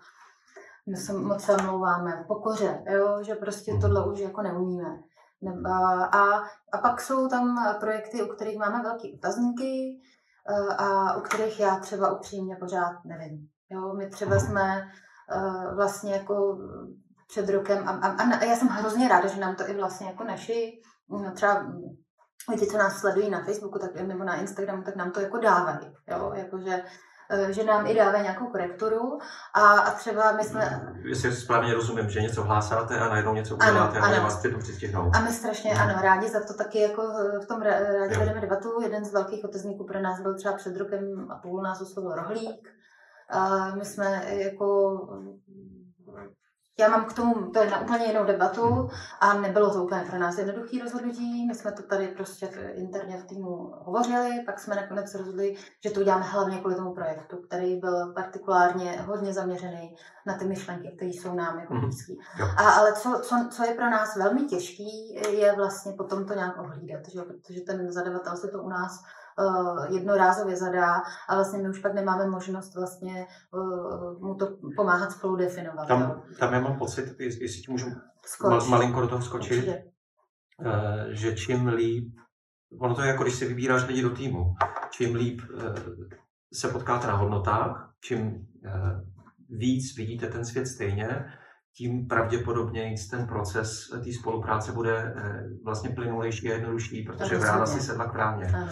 [0.89, 4.99] my se moc omlouváme, pokoře, jo, že prostě tohle už jako neumíme.
[6.12, 10.01] A, a pak jsou tam projekty, u kterých máme velké otazníky,
[10.77, 13.47] a u kterých já třeba upřímně pořád nevím.
[13.69, 14.88] Jo, my třeba jsme
[15.36, 16.58] uh, vlastně jako
[17.27, 20.23] před rokem, a, a, a já jsem hrozně ráda, že nám to i vlastně jako
[20.23, 21.65] naši, no třeba
[22.49, 25.93] lidi, co nás sledují na Facebooku tak, nebo na Instagramu, tak nám to jako dávají.
[26.08, 26.84] Jo, jakože Eh,
[27.50, 29.20] že nám i dávají nějakou korekturu
[29.54, 30.94] a, a třeba my jsme...
[31.04, 35.16] Jestli správně rozumím, že něco hlásáte a najednou něco uděláte ano, a vás přitom přistihnout.
[35.16, 37.02] A my strašně, ano, rádi za to taky jako
[37.44, 38.82] v tom rádi vedeme debatu.
[38.82, 42.70] Jeden z velkých otazníků pro nás byl třeba před rokem a půl nás oslovil Rohlík.
[43.30, 45.00] A my jsme jako
[46.80, 50.20] já mám k tomu, to je na úplně jinou debatu a nebylo to úplně pro
[50.20, 51.46] nás jednoduché rozhodnutí.
[51.48, 56.00] My jsme to tady prostě interně v týmu hovořili, pak jsme nakonec rozhodli, že to
[56.00, 61.36] uděláme hlavně kvůli tomu projektu, který byl partikulárně hodně zaměřený na ty myšlenky, které jsou
[61.36, 61.82] nám jako mhm.
[61.82, 62.20] blízký.
[62.58, 66.60] A, ale co, co, co, je pro nás velmi těžký, je vlastně potom to nějak
[66.60, 67.22] ohlídat, že?
[67.22, 69.04] protože ten zadavatel se to u nás
[69.89, 70.93] jednorázově zadá
[71.30, 75.88] a vlastně my už pak nemáme možnost vlastně uh, mu to pomáhat spolu definovat.
[75.88, 77.88] Tam, tam já mám pocit, jestli ti můžu
[78.43, 79.76] mal, malinko do toho skočit, uh,
[81.10, 82.15] že čím líp,
[82.80, 84.54] ono to je jako když si vybíráš lidi do týmu,
[84.89, 85.41] čím líp
[86.54, 88.48] se potkáte na hodnotách, čím
[89.50, 91.26] víc vidíte ten svět stejně,
[91.78, 95.15] tím pravděpodobně ten proces té spolupráce bude
[95.63, 98.54] vlastně plynulejší a jednodušší, protože rána si sedla k rámě.
[98.56, 98.69] Eh,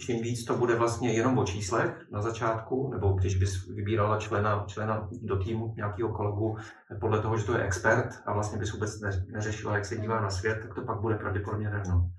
[0.00, 4.64] čím víc to bude vlastně jenom o číslech na začátku, nebo když bys vybírala člena,
[4.68, 6.56] člena do týmu nějakého kolegu
[7.00, 9.00] podle toho, že to je expert a vlastně bys vůbec
[9.32, 12.10] neřešila, jak se dívá na svět, tak to pak bude pravděpodobně rovno.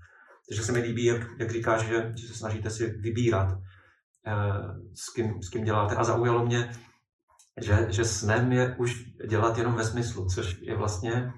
[0.48, 3.58] Takže se mi líbí, jak, jak říkáš, že, že se snažíte si vybírat,
[4.26, 4.32] eh,
[4.94, 5.96] s, kým, s kým děláte.
[5.96, 6.70] A zaujalo mě,
[7.60, 11.32] že, že snem je už dělat jenom ve smyslu, což je vlastně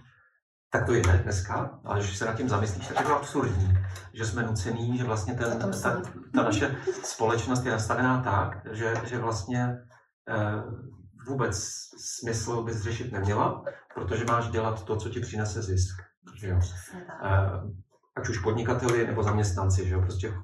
[0.70, 3.78] tak to je dneska, ale když se nad tím zamyslíš, tak je to absurdní,
[4.12, 6.02] že jsme nucený, že vlastně ten, ta,
[6.34, 9.76] ta naše společnost je nastavená tak, že, že vlastně
[10.28, 10.62] eh,
[11.28, 11.58] vůbec
[11.98, 16.02] smysl bys řešit neměla, protože máš dělat to, co ti přinese zisk.
[16.36, 16.60] Že jo?
[16.94, 17.50] Eh,
[18.16, 20.00] ať už podnikateli nebo zaměstnanci, že jo?
[20.00, 20.34] prostě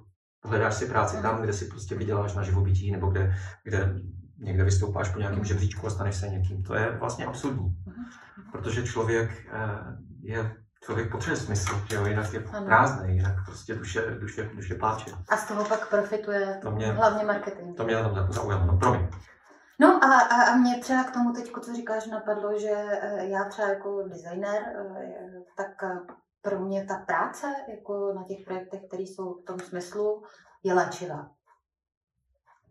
[0.45, 3.95] hledáš si práci tam, kde si prostě vyděláš na živobytí, nebo kde, kde
[4.39, 6.63] někde vystoupáš po nějakém žebříčku a staneš se někým.
[6.63, 8.05] To je vlastně absurdní, mhm.
[8.53, 14.01] protože člověk eh, je člověk potřebuje smysl, že jo, jinak je prázdný, jinak prostě duše,
[14.21, 15.11] duše, duše pláče.
[15.29, 17.77] A z toho pak profituje to mě, hlavně marketing.
[17.77, 19.09] To mě na tom zaujalo, no promiň.
[19.81, 23.45] No a, a, a mě třeba k tomu teď, co říkáš, napadlo, že eh, já
[23.45, 26.01] třeba jako designer, eh, tak eh,
[26.43, 30.23] pro mě ta práce jako na těch projektech, které jsou v tom smyslu,
[30.65, 31.31] je léčivá.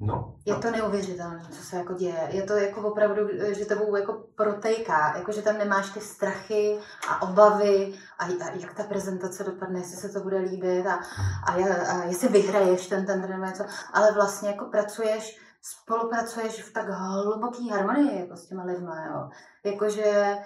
[0.05, 2.27] No, Je to neuvěřitelné, co se jako děje.
[2.29, 7.21] Je to jako opravdu, že tebou jako protejká, jako že tam nemáš ty strachy a
[7.21, 10.99] obavy a, a jak ta prezentace dopadne, jestli se to bude líbit a,
[11.47, 11.53] a,
[11.91, 13.63] a jestli vyhraješ ten tender nebo něco,
[13.93, 19.29] ale vlastně jako pracuješ, spolupracuješ v tak hluboký harmonii jako s těma lidma, jo.
[19.63, 20.37] Jakože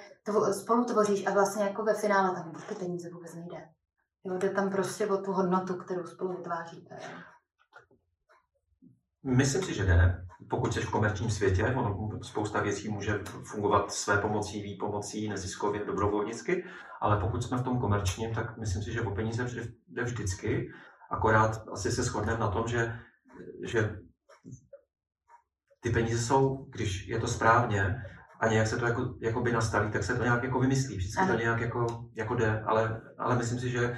[0.52, 3.58] spolu tvoříš a vlastně jako ve finále tam ty peníze vůbec nejde.
[4.24, 6.96] Jo, jde tam prostě o tu hodnotu, kterou spolu vytváříte.
[7.02, 7.37] Jo.
[9.28, 10.24] Myslím si, že ne.
[10.50, 16.66] Pokud jsi v komerčním světě, ono, spousta věcí může fungovat své pomocí, výpomocí, neziskově, dobrovolnicky,
[17.02, 20.70] ale pokud jsme v tom komerčním, tak myslím si, že o peníze vždy- jde vždycky.
[21.12, 23.00] Akorát asi se shodneme na tom, že,
[23.66, 23.96] že
[25.80, 27.96] ty peníze jsou, když je to správně,
[28.40, 30.98] a nějak se to jako, jako by nastaví, tak se to nějak jako vymyslí.
[30.98, 31.40] Vždycky to Ano.
[31.40, 33.98] nějak jako, jako jde, ale, ale myslím si, že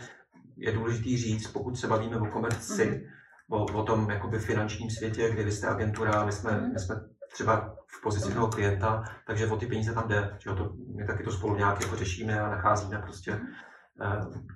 [0.57, 3.18] je důležitý říct, pokud se bavíme o komerci, Mhm.
[3.51, 6.73] O, o tom jakoby finančním světě, kdy vy jste agentura, my jsme, Mhm.
[6.73, 6.95] my jsme
[7.33, 10.37] třeba v pozici toho klienta, takže o ty peníze tam jde.
[10.39, 13.47] Že to, my taky to spolu nějak jako řešíme a nacházíme prostě Mhm.
[14.01, 14.49] eh,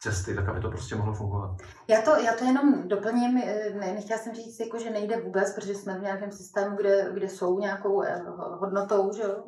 [0.00, 1.56] cesty, tak aby to prostě mohlo fungovat.
[1.88, 5.54] Já to, já to jenom doplním, eh, ne, nechtěla jsem říct, jako, že nejde vůbec,
[5.54, 8.22] protože jsme v nějakém systému, kde, kde jsou nějakou eh,
[8.60, 9.44] hodnotou, že jo?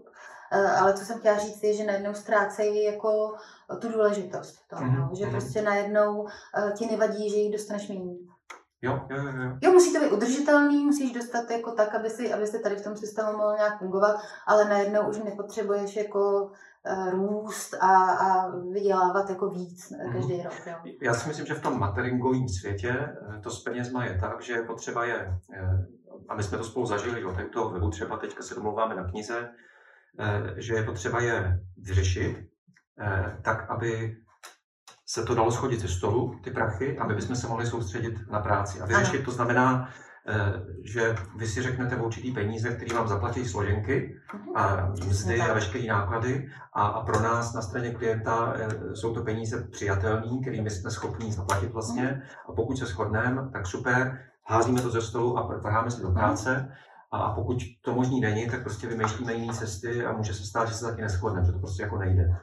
[0.52, 3.34] Eh, Ale co jsem chtěla říct, je, že najednou ztrácejí jako
[3.80, 4.56] tu důležitost.
[4.70, 5.32] Toho, Mhm, Že mhm.
[5.32, 6.28] prostě najednou
[6.78, 8.14] ti nevadí, že jich dostaneš méně.
[8.82, 9.58] Jo, jo, jo, jo.
[9.62, 12.84] Jo, musí to být udržitelný, musíš dostat jako tak, aby si, aby si tady v
[12.84, 16.50] tom systému mohl nějak fungovat, ale najednou už nepotřebuješ jako
[16.86, 20.52] eh, růst a, a vydělávat jako víc eh, každý rok.
[20.66, 20.92] Jo.
[21.02, 24.52] Já si myslím, že v tom materingovém světě eh, to s penězma je tak, že
[24.52, 25.38] je potřeba je,
[26.28, 29.10] a my jsme to spolu zažili, jo, tady toho webu třeba teďka se domlouváme na
[29.10, 29.48] knize,
[30.56, 32.36] že je potřeba je vyřešit
[33.42, 34.16] tak, aby
[35.06, 38.80] se to dalo schodit ze stolu, ty prachy, aby bychom se mohli soustředit na práci.
[38.80, 39.88] A vyřešit to znamená,
[40.28, 44.16] eh, že vy si řeknete určitý peníze, které vám zaplatí složenky
[44.54, 46.48] a mzdy a veškeré náklady.
[46.72, 51.32] A, a pro nás na straně klienta eh, jsou to peníze přijatelné, kterými jsme schopni
[51.32, 52.22] zaplatit vlastně.
[52.48, 56.72] A pokud se shodneme, tak super, házíme to ze stolu a vrháme se do práce.
[57.10, 60.74] A, pokud to možný není, tak prostě vymýšlíme jiné cesty a může se stát, že
[60.74, 62.36] se taky neschodneme, že to prostě jako nejde.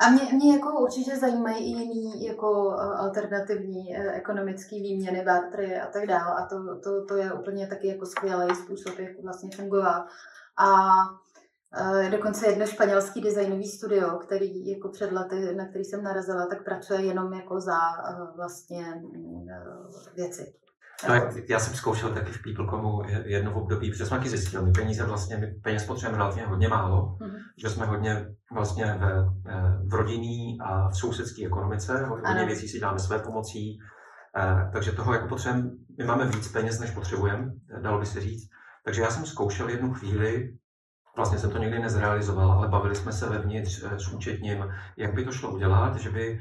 [0.00, 5.80] A mě, mě jako určitě zajímají i jiný jako eh, alternativní eh, ekonomické výměny, bartery
[5.80, 6.34] a tak dále.
[6.42, 10.06] A to, to, to je úplně taky jako skvělý způsob, jak vlastně fungovat.
[10.58, 10.92] A
[11.76, 16.64] eh, dokonce jedno španělský designový studio, který jako před lety, na který jsem narazila, tak
[16.64, 17.78] pracuje jenom jako za
[18.36, 19.46] vlastně mm,
[20.14, 20.54] věci.
[21.08, 21.14] No,
[21.48, 25.36] já jsem zkoušel taky v Peoplecomu jedno období, protože jsme taky zjistili, my peníze vlastně,
[25.36, 27.36] my peněz potřebujeme relativně hodně málo, Mhm.
[27.62, 29.12] že jsme hodně vlastně ve,
[29.48, 32.46] eh, v rodinný a v sousedské ekonomice, hodně Ano.
[32.46, 33.78] věcí si děláme své pomocí,
[34.36, 37.50] eh, takže toho jako potřebujeme, my máme víc peněz, než potřebujeme,
[37.82, 38.48] dalo by se říct.
[38.84, 40.52] Takže já jsem zkoušel jednu chvíli,
[41.16, 44.64] vlastně jsem to nikdy nezrealizoval, ale bavili jsme se vevnitř eh, s účetním,
[44.96, 46.40] jak by to šlo udělat, že by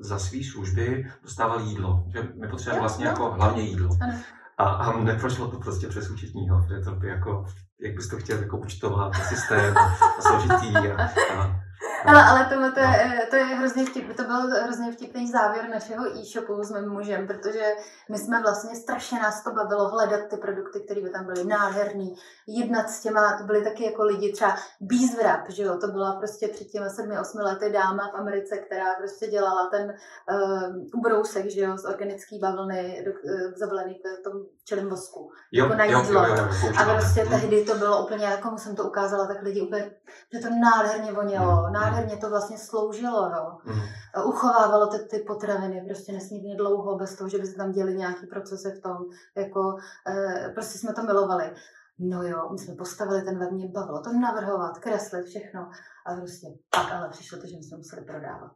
[0.00, 2.04] za své služby dostával jídlo.
[2.12, 3.10] Že my potřebujeme vlastně jo.
[3.10, 3.90] jako hlavně jídlo.
[4.00, 4.14] Ano.
[4.58, 7.44] A, a neprošlo to prostě přes účetního, protože to by jako,
[7.80, 9.80] jak bys to chtěl jako účtovat, systém a,
[10.18, 10.76] a složitý.
[10.76, 11.02] A,
[11.38, 11.60] a,
[12.04, 15.68] Ale, ale tohle to je, eh, to je hrozně vtip, to byl hrozně vtipný závěr
[15.68, 17.64] našeho e-shopu s mým mužem, protože
[18.10, 22.14] my jsme vlastně strašně nás to bavilo hledat ty produkty, které by tam byly nádherný,
[22.46, 26.48] jednat s těma, to byly taky jako lidi, třeba Beeswrap, že jo, to byla prostě
[26.48, 29.94] před těma sedmi, osmi lety dáma v Americe, která prostě dělala ten
[30.32, 35.30] uh, ubrousek, že jo, z organické bavlny do, uh, zabalený v tom včelím vosku.
[35.52, 36.24] jo, jako na jo, jídlo.
[36.26, 37.28] jo, jo, jo, A prostě Hm.
[37.28, 39.90] tehdy to bylo úplně, jako jsem to ukázala, tak lidi úplně,
[40.32, 41.72] že to nádherně vonělo, Mm.
[41.98, 43.74] Nádherně to vlastně sloužilo, jo.
[44.14, 47.94] A Uchovávalo ty, ty potraviny prostě nesmírně dlouho, bez toho, že by se tam děli
[47.94, 48.96] nějaký procesy v tom,
[49.36, 49.76] jako,
[50.08, 51.54] eh, prostě jsme to milovali.
[51.98, 55.70] No jo, my jsme postavili ten web, mě bavilo to navrhovat, kreslit, všechno.
[56.06, 58.52] A prostě pak ale přišlo to, že my jsme museli prodávat.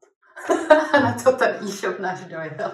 [1.02, 2.70] Na to ten e-shop náš dojel.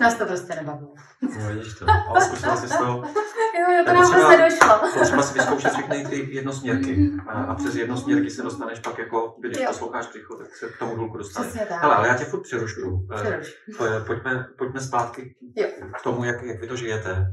[0.00, 0.94] Nás to prostě nebavilo.
[1.22, 1.86] No, vidíš to.
[2.10, 2.84] Ale zkusila jsi to,
[3.60, 4.78] Jo, jo, to nám prostě došlo.
[4.98, 7.10] potřeba si vyzkoušet všechny ty jednosměrky.
[7.28, 9.64] A, a přes jednosměrky se dostaneš pak jako, když Jo.
[9.68, 11.54] posloucháš příchod, tak se k tomu důlku dostaneš.
[11.54, 13.08] Hele, ale já tě furt přerušuju.
[13.12, 13.54] Eh, Přeruš.
[13.86, 15.68] Eh, Pojďme, pojďme zpátky Jo.
[15.98, 17.26] k tomu, jak, jak vy to žijete.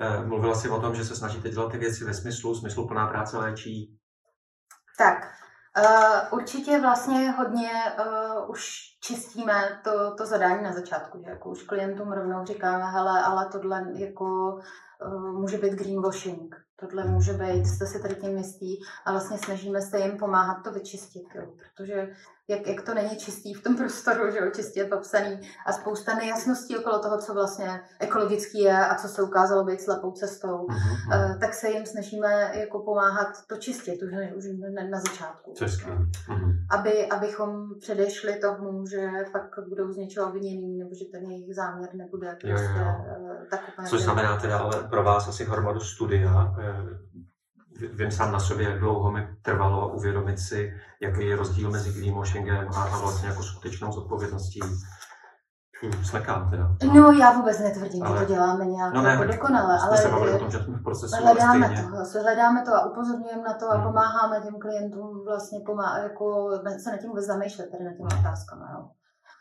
[0.00, 3.38] Eh, Mluvila jsi o tom, že se snažíte dělat ty věci ve smyslu, smysluplná práce
[3.38, 3.98] léčí.
[4.98, 5.32] Tak,
[5.78, 11.62] uh, určitě vlastně hodně uh, už čistíme to, to zadání na začátku, že jako už
[11.62, 14.24] klientům rovnou říkáme, hele, ale tohle jako
[15.06, 18.80] uh, může být greenwashing, tohle může být, jste si tady tím jistí.
[19.06, 22.08] A vlastně snažíme se jim pomáhat to vyčistit, jo, protože
[22.52, 26.76] jak, jak to není čistý v tom prostoru, že jo, čistě popsaný a spousta nejasností
[26.76, 31.30] okolo toho, co vlastně ekologický je a co se ukázalo být slepou cestou, mm-hmm.
[31.32, 34.44] uh, tak se jim snažíme jako pomáhat to čistit už, už
[34.90, 35.52] na, začátku.
[35.52, 36.66] Mm-hmm.
[36.70, 41.94] Aby, abychom předešli tomu, že pak budou z něčeho obvinění, nebo že ten jejich záměr
[41.94, 43.20] nebude prostě jo, jo.
[43.20, 43.88] Uh, tak úplně...
[43.88, 46.54] Což znamená teda ale pro vás asi hromadu studia,
[47.92, 52.68] vím sám na sobě, jak dlouho mi trvalo uvědomit si, jaký je rozdíl mezi greenwashingem
[52.74, 54.60] a, a vlastně jako skutečnou zodpovědností.
[56.02, 56.76] Smekám teda.
[56.94, 58.18] No já vůbec netvrdím, ale...
[58.18, 60.82] že to děláme nějak no, ne, jako dokonale, ale se o tom, že jsme v
[60.82, 63.84] procesu hledáme to, hledáme to a upozorňujeme na to a hmm.
[63.84, 66.50] pomáháme těm klientům vlastně pomá, jako
[66.82, 68.20] se na tím vůbec zamýšlet tady na těmi hmm.
[68.20, 68.62] otázkami.
[68.72, 68.88] Jo.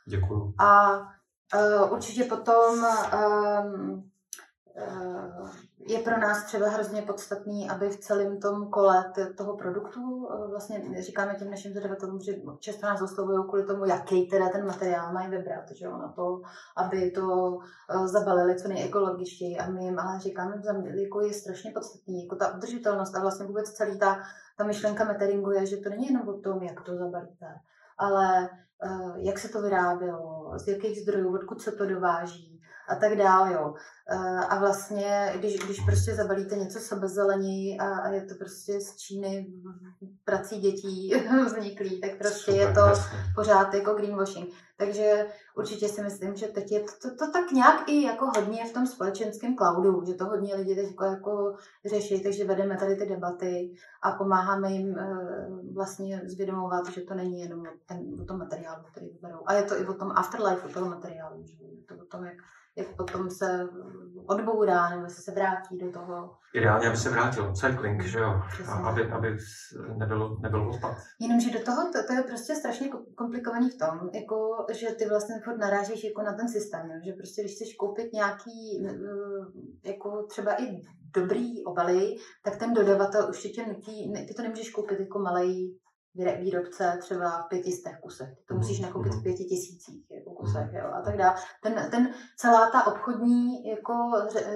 [0.08, 0.54] Děkuju.
[0.58, 4.04] A uh, určitě potom um,
[4.76, 5.50] uh,
[5.88, 11.04] je pro nás třeba hrozně podstatný, aby v celém tom kole toho produktu, eh, vlastně
[11.04, 15.30] říkáme těm našim zadavatelům, že často nás oslovují kvůli tomu, jaký teda ten materiál mají
[15.30, 16.42] vybrat, že jo, na to,
[16.78, 17.58] aby to
[17.90, 20.62] eh, zabalili co nejekologičtěji a my jim ale říkáme,
[20.96, 24.20] jako je strašně podstatný, jako ta udržitelnost a vlastně vůbec celý ta,
[24.58, 27.48] ta myšlenka meteringu je, že to není jenom o tom, jak to zabalíte,
[27.98, 28.50] ale
[28.86, 32.62] uh, jak se to vyrábělo, z jakých zdrojů, odkud se to dováží,
[32.92, 33.74] a tak dále, jo.
[34.50, 39.48] A vlastně, když, když prostě zabalíte něco sebezeleněji a, a je to prostě z Číny
[40.26, 41.14] prací dětí
[41.46, 43.18] vzniklý, tak prostě Super, je to jasně.
[43.36, 44.54] pořád jako greenwashing.
[44.78, 45.26] Takže
[45.58, 48.74] určitě si myslím, že teď je to, to, to tak nějak i jako hodně v
[48.74, 53.06] tom společenském cloudu, že to hodně lidi teď jako, jako řeší, takže vedeme tady ty
[53.06, 53.74] debaty
[54.04, 55.28] a pomáháme jim e,
[55.74, 59.40] vlastně zvědomovat, že to není jenom ten, o tom materiálu, který vyberou.
[59.46, 62.26] A je to i o tom afterlife, o toho materiálu, že je to o tom,
[62.26, 62.36] jak
[62.76, 63.70] jak potom se
[64.26, 66.30] odbourá nebo se, se vrátí do toho.
[66.54, 69.38] Ideálně, aby se vrátil, cycling, že jo, a aby, aby
[69.98, 70.98] nebyl, nebyl odpad.
[71.20, 75.36] Jenomže do toho, to, to, je prostě strašně komplikovaný v tom, jako, že ty vlastně
[75.44, 77.00] furt narážíš jako na ten systém, jo?
[77.06, 78.86] že prostě když chceš koupit nějaký,
[79.84, 80.82] jako třeba i
[81.14, 85.80] dobrý obaly, tak ten dodavatel už tě nutí, ty to nemůžeš koupit jako malý
[86.16, 88.30] výrobce třeba v pětistech kusech.
[88.30, 89.24] Ty to musíš mhm, nakoupit v mhm.
[89.24, 90.76] pěti tisících jako kusech, mhm.
[90.76, 91.36] jo, a tak dále.
[91.64, 93.94] Ten, ten, celá ta obchodní jako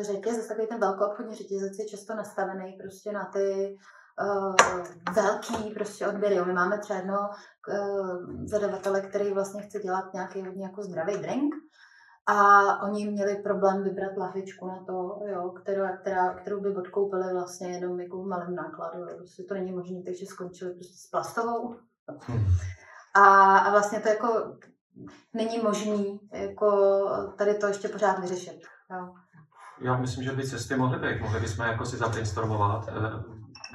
[0.01, 3.77] řetěz, takový ten velkou obchodní řetězec je často nastavený prostě na ty
[4.21, 4.55] uh,
[5.15, 6.45] velký prostě odběry.
[6.45, 11.55] My máme třeba jedno uh, zadavatele, který vlastně chce dělat nějaký hodně jako zdravý drink,
[12.27, 17.67] a oni měli problém vybrat lahvičku na to, jo, která, která, kterou by odkoupili vlastně
[17.67, 18.99] jenom jako v malém nákladu.
[18.99, 19.17] Jo.
[19.17, 21.75] Prostě to není možné, takže skončili prostě s plastovou.
[23.13, 24.57] A, a vlastně to jako
[25.33, 26.67] není možný jako
[27.37, 28.61] tady to ještě pořád vyřešit.
[28.91, 29.13] Jo.
[29.81, 31.21] Já myslím, že by cesty mohly být.
[31.21, 32.87] Mohli bychom jako si zabrainstormovat.
[32.87, 33.23] Eh,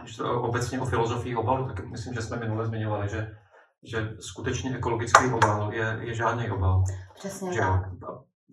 [0.03, 3.37] když to obecně o filozofii obalu, tak myslím, že jsme minule zmiňovali, že,
[3.83, 6.85] že skutečně ekologický obal je, je žádný obal.
[7.15, 7.81] Přesně že tak.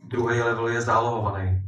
[0.03, 1.67] Druhý level je zálohovaný.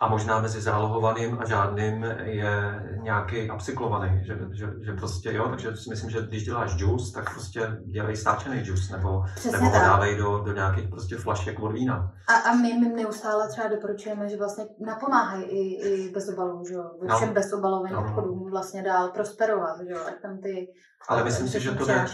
[0.00, 5.76] A možná mezi zálohovaným a žádným je nějaký upcyklovaný, že, že, že prostě jo, takže
[5.76, 10.16] si myslím, že když děláš juice, tak prostě dělej stáčený juice, nebo, nebo ho dávej
[10.16, 12.12] do, do nějakých prostě flašek od vína.
[12.28, 16.74] A, a my, my neustále třeba doporučujeme, že vlastně napomáhají i, i bez obalů, že
[16.74, 17.34] jo, všem no.
[17.34, 18.00] bezobalovým no.
[18.00, 20.68] obchodům vlastně dál prosperovat, že jo, tam ty...
[21.08, 22.06] Ale myslím si, že to, jde,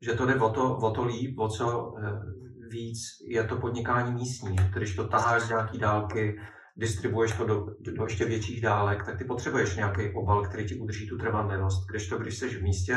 [0.00, 2.45] že to jde o to, o to líp, o co eh,
[2.76, 2.98] víc
[3.28, 4.56] je to podnikání místní.
[4.76, 6.40] Když to taháš z nějaký dálky,
[6.76, 11.08] distribuuješ to do, do ještě větších dálek, tak ty potřebuješ nějaký obal, který ti udrží
[11.08, 11.88] tu trvanlivost.
[11.90, 12.96] Když to, když jsi v místě,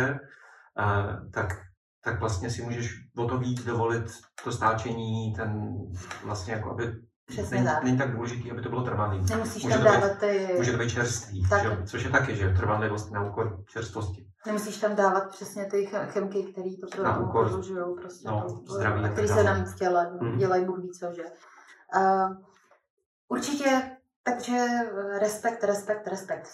[0.80, 1.49] uh, tak,
[2.03, 4.05] tak vlastně si můžeš o to víc dovolit
[4.43, 5.49] to stáčení, ten
[6.23, 6.84] vlastně jako aby
[7.30, 7.84] Přesně není, tak.
[7.84, 9.25] není tak důležitý, aby to bylo trvalý.
[9.30, 10.53] Nemusíš může tam dávat ty...
[10.57, 11.77] Může to být čerstvý, že?
[11.86, 14.25] což je taky, že trvanlivost na úkor čerstvosti.
[14.45, 19.27] Nemusíš tam dávat přesně ty chemky, které to pro podlužují, prostě no, to, zdraví, který
[19.27, 20.38] se nám v těle mm.
[20.38, 21.23] dělají Bůh ví co, že.
[21.95, 22.36] Uh,
[23.27, 23.82] určitě
[24.24, 24.65] takže
[25.20, 26.47] respekt, respekt, respekt.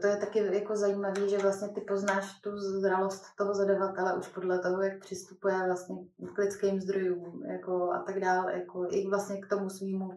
[0.00, 4.58] To je taky jako zajímavé, že vlastně ty poznáš tu zralost toho zadavatele už podle
[4.58, 5.96] toho, jak přistupuje vlastně
[6.34, 10.08] k lidským zdrojům jako a tak dále, jako i vlastně k tomu svýmu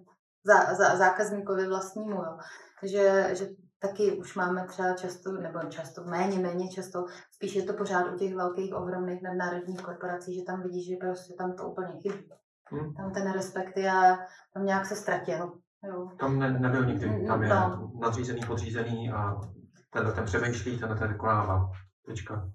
[0.45, 2.15] zá, zá, zákazníkovi vlastnímu.
[2.15, 2.37] Jo.
[2.81, 3.47] Takže že
[3.79, 8.17] taky už máme třeba často, nebo často, méně, méně často, spíš je to pořád u
[8.17, 12.29] těch velkých, ohromných nadnárodních korporací, že tam vidíš, že prostě tam to úplně chybí.
[12.71, 12.93] Hmm.
[12.93, 14.17] Tam ten respekt je,
[14.53, 15.51] tam nějak se ztratil.
[15.87, 16.09] Jo.
[16.19, 17.91] Tam ne, nebyl nikdy, tam je no.
[17.99, 19.41] nadřízený, podřízený a
[19.89, 21.71] ten, ten přemýšlí, ten, ten vykonává.
[22.05, 22.49] Tečka.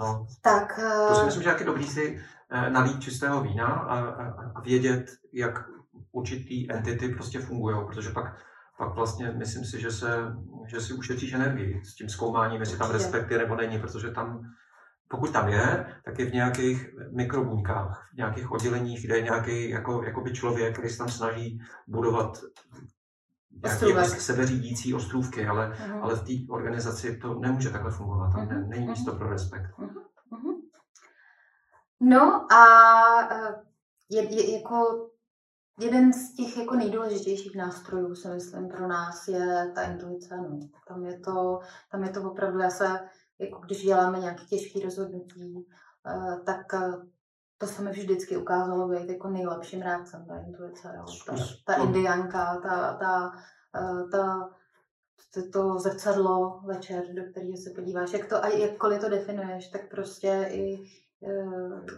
[0.00, 0.26] No.
[0.42, 2.20] Tak, to si eh, myslím, že je dobrý si
[2.50, 5.64] eh, nalít čistého vína a, a, a vědět, jak
[6.12, 8.36] určitý entity prostě fungují, protože pak
[8.80, 10.08] pak vlastně myslím si, že, se,
[10.66, 14.40] že si ušetříš energii s tím zkoumáním, jestli tam respekt je nebo není, protože tam
[15.10, 20.02] pokud tam je, tak je v nějakých mikrobuňkách, v nějakých odděleních, kde je nějaký jako,
[20.02, 22.38] jakoby člověk, který se tam snaží budovat
[23.64, 26.02] nějaké jako sebeřídící ostrůvky, ale, uh-huh.
[26.02, 28.32] ale v té organizaci to nemůže takhle fungovat.
[28.32, 28.68] Tam uh-huh.
[28.68, 29.70] není místo pro respekt.
[29.78, 30.60] Uh-huh.
[32.00, 32.64] No a
[33.32, 33.54] e,
[34.10, 35.10] je, je, jako
[35.80, 40.36] jeden z těch jako nejdůležitějších nástrojů, si myslím, pro nás je ta intuice.
[40.36, 40.58] No.
[40.88, 43.00] Tam, je to, tam je to opravdu, já se,
[43.40, 45.66] jako když děláme nějaké těžké rozhodnutí,
[46.06, 46.92] e, tak e,
[47.60, 50.92] to se mi vždycky ukázalo být jako nejlepším rádcem, ta intuice.
[50.96, 51.04] Jo.
[51.26, 51.34] Ta,
[51.64, 53.32] ta indianka, ta, ta,
[53.76, 54.50] eh, ta,
[55.34, 59.90] to, to zrcadlo večer, do kterého se podíváš, jak to, a jakkoliv to definuješ, tak
[59.90, 60.78] prostě i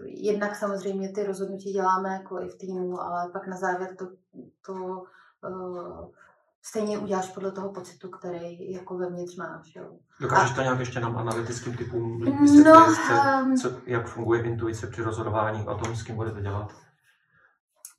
[0.04, 4.08] jednak samozřejmě ty rozhodnutí děláme jako i v týmu, ale pak na závěr to,
[4.66, 5.04] to
[6.62, 9.74] stejně uděláš podle toho pocitu, který jako vevnitř máš.
[9.76, 9.90] Jo.
[10.20, 10.54] Dokážeš a...
[10.54, 13.56] to nějak ještě nám analytickým typům vysvětlit, no, um...
[13.56, 16.72] co, jak funguje intuice při rozhodování o tom, s kým budete dělat?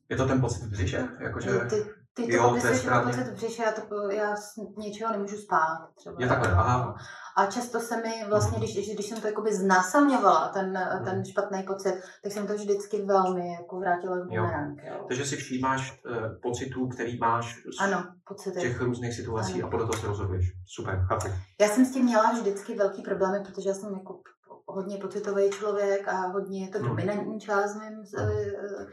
[0.10, 1.10] Je to ten pocit v břiše?
[1.20, 1.60] Jakože...
[1.60, 5.38] Ty, ty to jo, to je pocit v břiše, já, to, já z něčeho nemůžu
[5.38, 5.90] spát.
[5.96, 6.16] Třeba.
[6.20, 6.96] Je takhle, aha.
[7.38, 11.26] A často se mi vlastně, když, když jsem to jakoby znásamňovala, ten, ten mhm.
[11.26, 14.82] špatný pocit, tak jsem to vždycky velmi jako vrátila k bumerang.
[15.08, 18.60] Takže si všímáš uh, pocitů, který máš z ano, pocity.
[18.60, 19.68] těch různých situací ano.
[19.68, 20.46] a podle toho se rozhoduješ.
[20.66, 21.28] Super, chápu.
[21.62, 24.22] Já jsem s tím měla vždycky velký problémy, protože já jsem jako
[24.66, 26.88] hodně pocitový člověk a hodně je to hmm.
[26.88, 28.88] dominantní část v mém hmm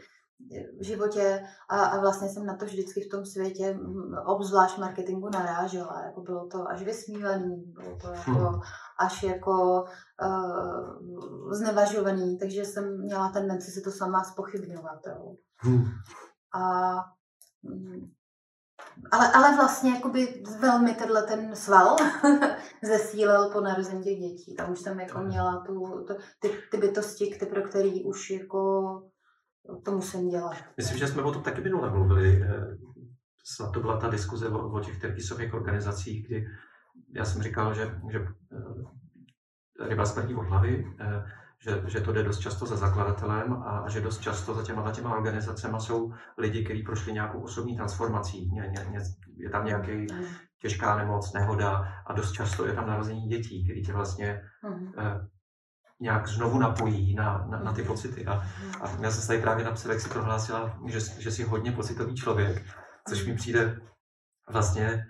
[0.79, 3.79] v životě a, a vlastně jsem na to vždycky v tom světě,
[4.25, 6.03] obzvlášť marketingu, narážela.
[6.05, 8.61] Jako bylo to až vysmívaný, bylo to jako hmm.
[8.99, 9.85] až jako
[10.23, 14.99] uh, znevažovaný, takže jsem měla tendenci si to sama spochybňovat.
[15.07, 15.35] Jo.
[15.57, 15.85] Hmm.
[16.53, 16.93] A
[17.63, 18.11] mm,
[19.11, 21.95] ale, ale vlastně jakoby velmi tenhle ten sval
[22.83, 24.55] zesílil po narození těch dětí.
[24.55, 25.73] Tam už jsem jako měla tu,
[26.07, 29.10] tu, ty, ty bytosti, ty, pro který už jako
[29.85, 30.57] to musím dělat.
[30.77, 32.43] Myslím, že jsme o tom taky minule mluvili.
[32.43, 32.77] Eh,
[33.43, 36.47] snad to byla ta diskuze o, o těch terpisových organizacích, kdy
[37.15, 41.23] já jsem říkal, že, že eh, ryba smrdí od hlavy, eh,
[41.59, 45.15] že, že to jde dost často za zakladatelem a, že dost často za těma, těma
[45.15, 48.49] organizacemi jsou lidi, kteří prošli nějakou osobní transformací.
[48.51, 48.99] Ně, ně, ně,
[49.37, 50.07] je tam nějaký
[50.61, 55.27] těžká nemoc, nehoda a dost často je tam narození dětí, který tě vlastně uh-huh
[56.01, 58.25] nějak znovu napojí na, na, na ty pocity.
[58.25, 58.33] A,
[58.81, 62.63] a já jsem tady právě napsal, jak si prohlásila, že, že jsi hodně pocitový člověk,
[63.09, 63.79] což mi přijde
[64.49, 65.05] vlastně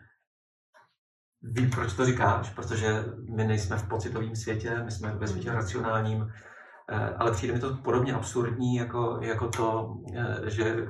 [1.43, 6.33] Vím, proč to říkáš, protože my nejsme v pocitovém světě, my jsme ve světě racionálním,
[6.89, 10.87] eh, ale přijde mi to podobně absurdní, jako, jako to, eh, že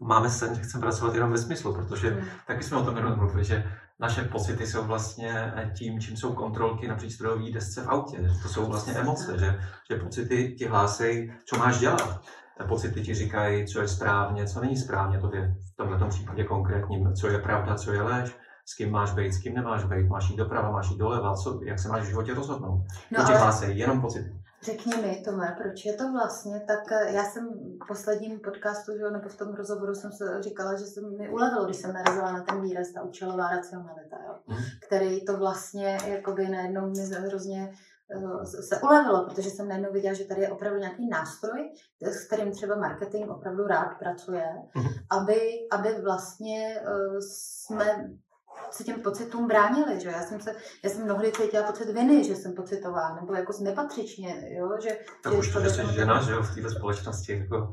[0.00, 3.44] máme sen, že chceme pracovat jenom ve smyslu, protože taky jsme o tom jenom mluvili,
[3.44, 8.18] že naše pocity jsou vlastně tím, čím jsou kontrolky na přístrojové desce v autě.
[8.42, 9.58] To jsou vlastně emoce, že,
[9.90, 12.20] že pocity ti hlásejí, co máš dělat.
[12.68, 17.14] Pocity ti říkají, co je správně, co není správně, to je v tomto případě konkrétním,
[17.14, 18.36] co je pravda, co je lež,
[18.66, 21.60] s kým máš být, s kým nemáš být, máš jít doprava, máš jít doleva, co,
[21.64, 22.84] jak se máš v životě rozhodnout.
[23.10, 24.45] No, to ti hlásejí, jenom pocity.
[24.62, 27.48] Řekni mi, Tome, proč je to vlastně tak, eh, já jsem
[27.84, 31.64] v posledním podcastu, že, nebo v tom rozhovoru jsem se říkala, že se mi ulevilo,
[31.64, 34.56] když jsem narazila na ten výraz, ta účelová racionalita, jo, mm.
[34.86, 37.72] který to vlastně jakoby najednou mi hrozně
[38.10, 42.52] eh, se ulevilo, protože jsem najednou viděla, že tady je opravdu nějaký nástroj, s kterým
[42.52, 44.86] třeba marketing opravdu rád pracuje, mm.
[45.10, 45.40] aby,
[45.70, 48.10] aby vlastně eh, jsme
[48.70, 52.36] se těm pocitům bránili, že já jsem se, já jsem mnohdy cítila pocit viny, že
[52.36, 54.98] jsem pocitová, nebo jako nepatřičně, jo, že...
[55.22, 57.72] Tak že už to, že jsi žena, že jo, v této společnosti, jako...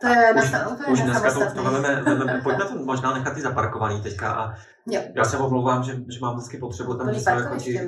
[0.00, 3.36] To je už, na, úplně už dneska to, to veme, veme, pojďme to možná nechat
[3.36, 4.54] i zaparkovaný teďka a
[4.86, 5.00] jo.
[5.14, 7.80] já se omlouvám, že, že mám vždycky potřebu tam něco jako ti...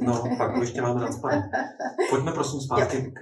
[0.00, 1.32] No, pak ještě máme nadspat.
[2.10, 3.20] Pojďme prosím zpátky k,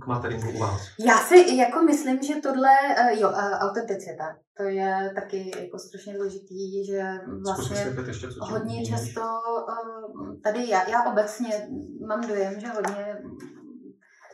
[0.00, 0.80] k materingu u vás.
[0.98, 6.86] Já si jako myslím, že tohle, eh, jo, autenticita, to je taky jako strašně důležitý,
[6.86, 7.02] že
[7.44, 11.68] vlastně ještě, co hodně často eh, tady já, já obecně
[12.08, 13.16] mám dojem, že hodně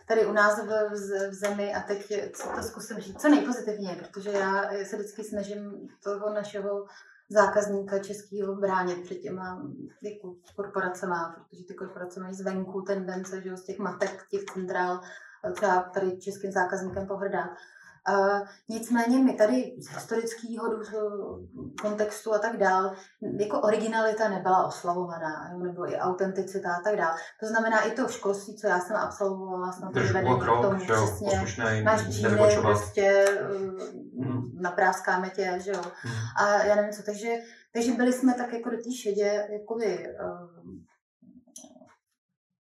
[0.07, 2.12] tady u nás v, v, v zemi a teď
[2.57, 6.86] to zkusím říct co nejpozitivně, protože já se vždycky snažím toho našeho
[7.28, 9.62] zákazníka českého bránit před těma
[10.02, 15.00] jako korporacema, protože ty korporace mají zvenku tendence, že z těch matek, těch centrál,
[15.52, 17.57] třeba tady českým zákazníkem pohrdá.
[18.68, 21.38] Nicméně my tady z historického
[21.82, 22.92] kontextu a tak dál,
[23.40, 27.14] jako originalita nebyla oslavovaná, nebo i autenticita a tak dál.
[27.40, 31.82] To znamená i to školství, co já jsem absolvovala, snad to vede k tomu přesně,
[31.84, 33.24] máš džíny, prostě
[34.14, 34.50] mm.
[34.55, 35.82] napráskáme tě, že jo.
[36.05, 36.12] Mm.
[36.36, 37.28] A já nevím co, takže,
[37.72, 40.74] takže byli jsme tak jako do té šedě, jakoby, uh,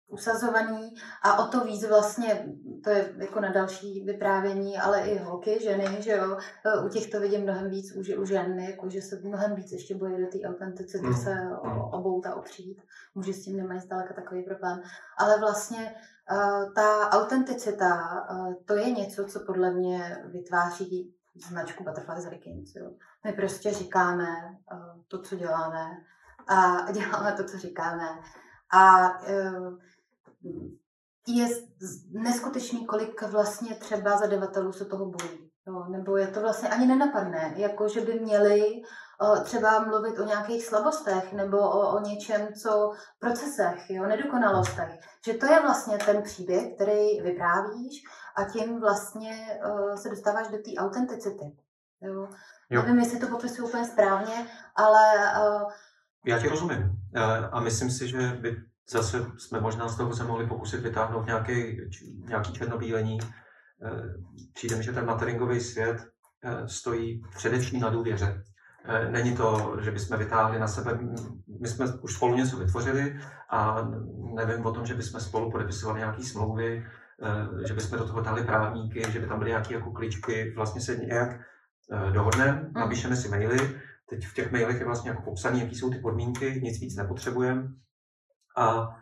[0.09, 0.93] usazovaný
[1.23, 2.45] a o to víc vlastně,
[2.83, 7.09] to je jako na další vyprávění, ale i holky, ženy, že jo, e, u těch
[7.09, 10.27] to vidím mnohem víc u, u žen, jako že se mnohem víc ještě bojí do
[10.27, 11.13] té autenticity mm.
[11.13, 11.35] se
[11.91, 12.81] obouta opřít.
[13.15, 14.81] Muži s tím nemají zdaleka takový problém.
[15.17, 15.95] Ale vlastně
[16.31, 21.15] uh, ta autenticita, uh, to je něco, co podle mě vytváří
[21.47, 22.75] značku Butterflies Hurricanes.
[22.75, 22.91] Jo.
[23.23, 24.27] My prostě říkáme
[24.73, 25.85] uh, to, co děláme
[26.47, 28.07] a děláme to, co říkáme.
[28.71, 29.77] A uh,
[31.27, 31.47] je
[32.11, 35.49] neskutečný, kolik vlastně třeba zadavatelů se toho bojí.
[35.67, 38.81] Jo, nebo je to vlastně ani nenapadné, jako že by měli
[39.21, 44.99] o, třeba mluvit o nějakých slabostech nebo o, o něčem, co procesech, jo, nedokonalostech.
[45.25, 48.03] Že to je vlastně ten příběh, který vyprávíš
[48.35, 51.55] a tím vlastně o, se dostáváš do té autenticity.
[52.01, 52.27] Jo.
[52.69, 52.81] Jo.
[52.81, 55.33] Nevím, jestli to popisuju úplně správně, ale...
[55.43, 55.67] O,
[56.25, 56.91] Já ti rozumím.
[57.51, 61.77] A myslím si, že by zase jsme možná z toho se mohli pokusit vytáhnout nějaký,
[62.27, 63.19] nějaký černobílení.
[63.21, 64.03] Eh,
[64.53, 66.07] přijde mi, že ten materingový svět
[66.43, 68.43] eh, stojí především na důvěře.
[68.85, 70.99] Eh, není to, že bychom vytáhli na sebe,
[71.61, 73.19] my jsme už spolu něco vytvořili
[73.49, 73.87] a
[74.35, 76.85] nevím o tom, že bychom spolu podepisovali nějaké smlouvy,
[77.67, 80.95] že bychom do toho dali právníky, že by tam byly nějaké jako kličky, vlastně se
[80.95, 81.39] nějak
[82.11, 82.73] dohodneme, mm.
[82.73, 83.79] napíšeme si maily,
[84.09, 87.69] teď v těch mailech je vlastně jako popsané, jaký jsou ty podmínky, nic víc nepotřebujeme
[88.57, 88.95] a,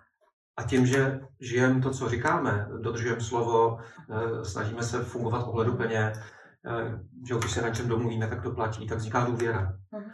[0.57, 6.99] a tím, že žijeme to, co říkáme, dodržujeme slovo, eh, snažíme se fungovat ohleduplně, eh,
[7.27, 9.77] že když se na čem domluvíme, tak to platí, tak vzniká důvěra.
[9.91, 10.11] Mhm.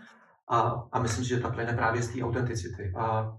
[0.49, 2.93] A, a myslím si, že ta plyne právě z té autenticity.
[2.97, 3.33] A,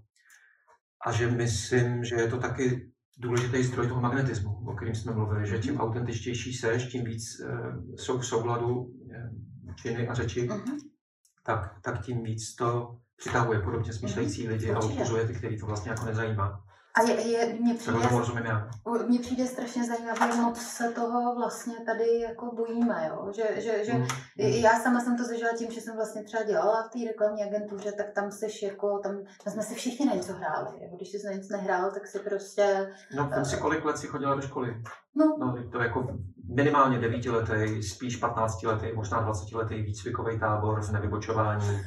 [1.06, 5.46] a že myslím, že je to taky důležitý zdroj toho magnetismu, o kterým jsme mluvili,
[5.46, 8.90] že čím autentičtější seš, tím víc uh, jsou v souladu
[9.74, 10.78] činy a řeči, uh-huh.
[11.44, 14.52] tak, tak tím víc to přitahuje podobně smýšlející mhm.
[14.52, 14.86] lidi Určitě.
[14.86, 16.64] a odpuzuje ty, který to vlastně jako nezajímá.
[16.96, 18.68] A je, je, mně přijde, tomu rozumím já.
[19.08, 23.32] Mně přijde strašně zajímavé, moc se toho vlastně tady jako bojíme, jo?
[23.36, 24.06] Že, že, že mm.
[24.36, 27.92] já sama jsem to zažila tím, že jsem vlastně třeba dělala v té reklamní agentuře,
[27.92, 30.88] tak tam seš jako, tam, tam jsme si všichni na něco hráli, jo?
[30.96, 32.92] když jsi na nic nehrál, tak si prostě...
[33.16, 34.82] No, uh, si kolik let si chodila do školy?
[35.14, 35.36] No.
[35.38, 36.18] no to jako
[36.54, 41.80] minimálně devítiletý, spíš 15 letý, možná 20 letý výcvikový tábor v nevybočování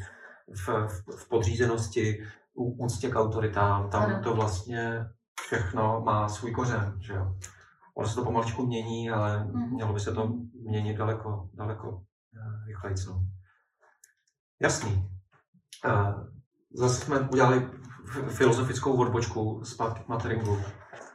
[0.56, 4.24] v, v, v podřízenosti, úctě k autoritám, tam ano.
[4.24, 5.06] to vlastně
[5.42, 7.36] všechno má svůj kořen, že jo.
[7.96, 9.74] Ono se to pomaličku mění, ale mm.
[9.74, 10.34] mělo by se to
[10.64, 12.02] měnit daleko, daleko
[12.36, 12.96] eh, rychleji.
[13.08, 13.22] No.
[14.62, 15.10] Jasný.
[15.86, 16.14] Eh,
[16.74, 17.70] zase jsme udělali
[18.30, 20.62] filozofickou odbočku zpátky k materingu.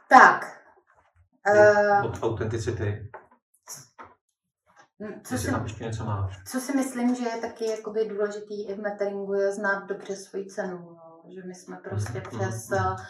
[0.09, 0.59] Tak.
[1.49, 3.09] Uh, od autenticity.
[5.23, 6.43] Co si, tam ještě něco máš.
[6.45, 10.45] Co si myslím, že je taky jakoby důležitý i v meteringu, je znát dobře svoji
[10.45, 10.77] cenu.
[10.77, 11.21] No.
[11.35, 12.39] Že my jsme prostě mm-hmm.
[12.39, 13.05] přes mm-hmm.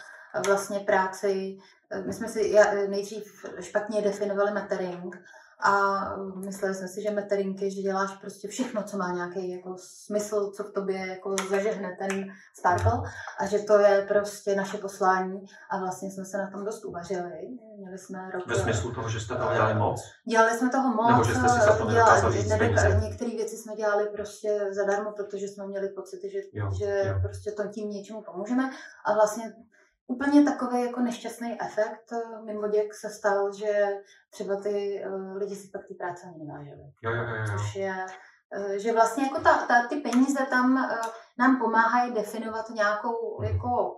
[0.46, 1.58] vlastně práci,
[1.90, 2.54] eh, my jsme si
[2.88, 5.16] nejdřív špatně definovali metering
[5.64, 6.04] a
[6.46, 10.64] mysleli jsme si, že meterinky, že děláš prostě všechno, co má nějaký jako smysl, co
[10.64, 12.24] v tobě jako zažehne ten
[12.58, 13.02] sparkle
[13.38, 17.40] a že to je prostě naše poslání a vlastně jsme se na tom dost uvařili.
[17.78, 18.46] Měli jsme rok...
[18.46, 20.02] Ve smyslu toho, že jste toho dělali moc?
[20.28, 21.10] Dělali jsme toho moc.
[21.10, 22.44] Nebo že jste si za to dělali,
[23.00, 27.14] Některé věci jsme dělali prostě zadarmo, protože jsme měli pocit, že, jo, že jo.
[27.22, 28.70] prostě to tím něčemu pomůžeme
[29.04, 29.54] a vlastně
[30.06, 33.88] Úplně takový jako nešťastný efekt eh, mimo děk se stal, že
[34.30, 36.92] třeba ty uh, lidi si pak ty práce ani nevážili.
[37.02, 37.44] Jo, jo, jo, jo.
[37.46, 38.06] Což je,
[38.58, 41.06] uh, že vlastně jako ta, ta, ty peníze tam uh,
[41.38, 43.44] nám pomáhají definovat nějakou mm.
[43.44, 43.96] jako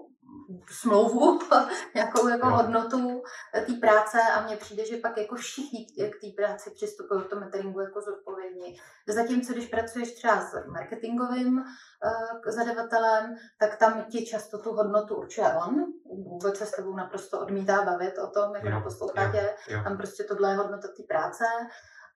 [0.70, 1.38] smlouvu,
[1.94, 3.22] nějakou jako hodnotu
[3.66, 7.40] té práce a mně přijde, že pak jako všichni k té práci přistupují k tomu
[7.40, 8.76] meteringu jako zodpovědní.
[9.09, 15.47] Zatímco když pracuješ třeba s marketingovým uh, zadavatelem, tak tam ti často tu hodnotu určuje
[15.66, 15.84] on,
[16.24, 20.51] vůbec se s tebou naprosto odmítá bavit o tom, jako na poslouchatě, tam prostě tohle
[20.51, 21.44] je hodnota té práce.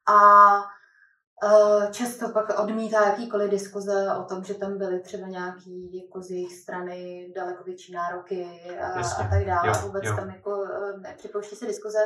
[0.09, 0.17] A
[1.91, 6.53] často pak odmítá jakýkoliv diskuze o tom, že tam byly třeba nějaký jako z jejich
[6.55, 8.49] strany daleko větší nároky
[8.81, 9.69] a, a tak dále.
[9.69, 10.17] Jo, Vůbec jo.
[10.17, 11.99] tam jako eh, nepřipouští se diskuze.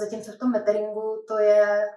[0.00, 1.88] Zatímco v tom meteringu to je,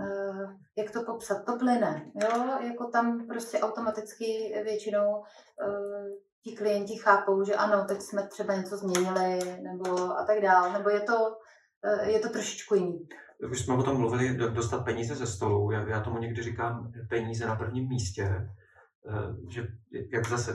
[0.00, 2.10] eh, jak to popsat, to plyne.
[2.14, 2.58] Jo?
[2.60, 5.22] Jako tam prostě automaticky většinou
[6.44, 10.72] ti klienti chápou, že ano, teď jsme třeba něco změnili nebo a tak dále.
[10.72, 11.36] Nebo je to,
[12.06, 13.08] je to trošičku jiný
[13.50, 15.70] už jsme o tom mluvili, dostat peníze ze stolu.
[15.70, 19.68] Já, já tomu někdy říkám peníze na prvním místě, eh, že
[20.12, 20.54] jak zase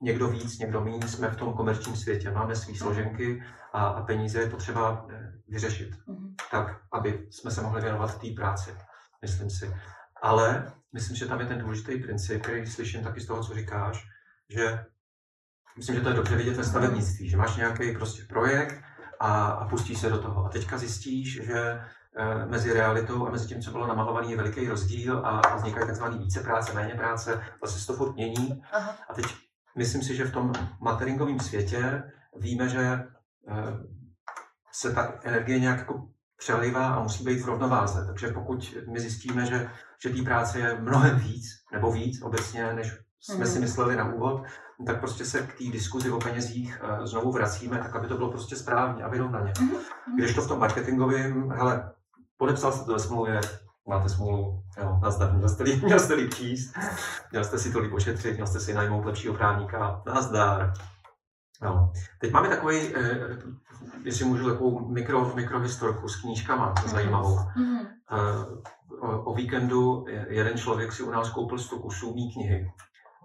[0.00, 3.42] někdo víc, někdo méně, jsme v tom komerčním světě, máme své složenky
[3.72, 6.34] a, a peníze je potřeba eh, vyřešit, mm-hmm.
[6.50, 8.70] tak, aby jsme se mohli věnovat té práci,
[9.22, 9.74] myslím si.
[10.22, 14.06] Ale myslím, že tam je ten důležitý princip, který slyším taky z toho, co říkáš,
[14.48, 14.84] že
[15.76, 18.84] myslím, že to je dobře vidět ve stavebnictví, že máš nějaký prostě projekt
[19.22, 20.46] a, a pustíš se do toho.
[20.46, 21.58] A teďka zjistíš, že
[22.16, 25.92] e, mezi realitou a mezi tím, co bylo namalovaný, je veliký rozdíl a, a vznikají
[25.92, 26.04] tzv.
[26.18, 28.62] více práce, méně práce, vlastně se to furt mění.
[28.72, 28.96] Aha.
[29.08, 29.26] A teď
[29.76, 32.02] myslím si, že v tom materingovém světě
[32.36, 33.06] víme, že e,
[34.72, 38.06] se ta energie nějak jako přelivá a musí být v rovnováze.
[38.06, 39.70] Takže pokud my zjistíme, že,
[40.02, 43.60] že té práce je mnohem víc, nebo víc obecně, než jsme si mhm.
[43.60, 44.42] mysleli na úvod,
[44.86, 48.30] tak prostě se k té diskuzi o penězích uh, znovu vracíme, tak aby to bylo
[48.30, 49.52] prostě správně a vyrovnaně.
[49.60, 50.16] Mhm, mhm.
[50.18, 51.92] Když to v tom marketingovém, hele,
[52.36, 53.40] podepsal jste to ve smlouvě,
[53.88, 56.74] máte smlouvu, jo, nazdar, měl jste, líp, měl jste líp číst,
[57.30, 60.72] měl jste si to líp ošetřit, měl jste si najmout lepšího právníka, nazdar.
[61.62, 61.92] No.
[62.20, 63.38] Teď máme takový, eh,
[64.04, 67.38] jestli můžu, takovou mikro, mikrohistorku s knížkama, zajímavou.
[67.56, 67.78] Mm.
[67.78, 72.72] Eh, o, o víkendu jeden člověk si u nás koupil 100 kusů mý knihy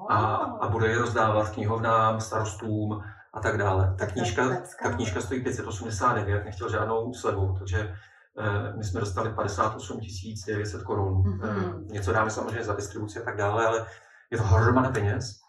[0.10, 3.96] a, a bude je rozdávat knihovnám, starostům a tak dále.
[4.00, 4.50] Ta knížka,
[4.84, 7.96] ta knížka stojí 589, nechtěl žádnou slevu, takže
[8.40, 10.00] eh, my jsme dostali 58
[10.48, 11.14] 900 korun.
[11.14, 11.86] Mm-hmm.
[11.86, 13.86] Něco dáme samozřejmě za distribuci a tak dále, ale
[14.32, 15.40] je to hromada peněz.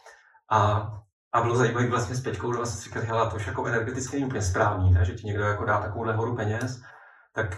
[0.50, 0.92] A,
[1.32, 4.26] a bylo zajímavé vlastně s Peťkou, že vlastně si hele, to už jako energeticky není
[4.26, 5.04] úplně správný, ne?
[5.04, 6.82] že ti někdo jako dá takovouhle horu peněz,
[7.32, 7.56] tak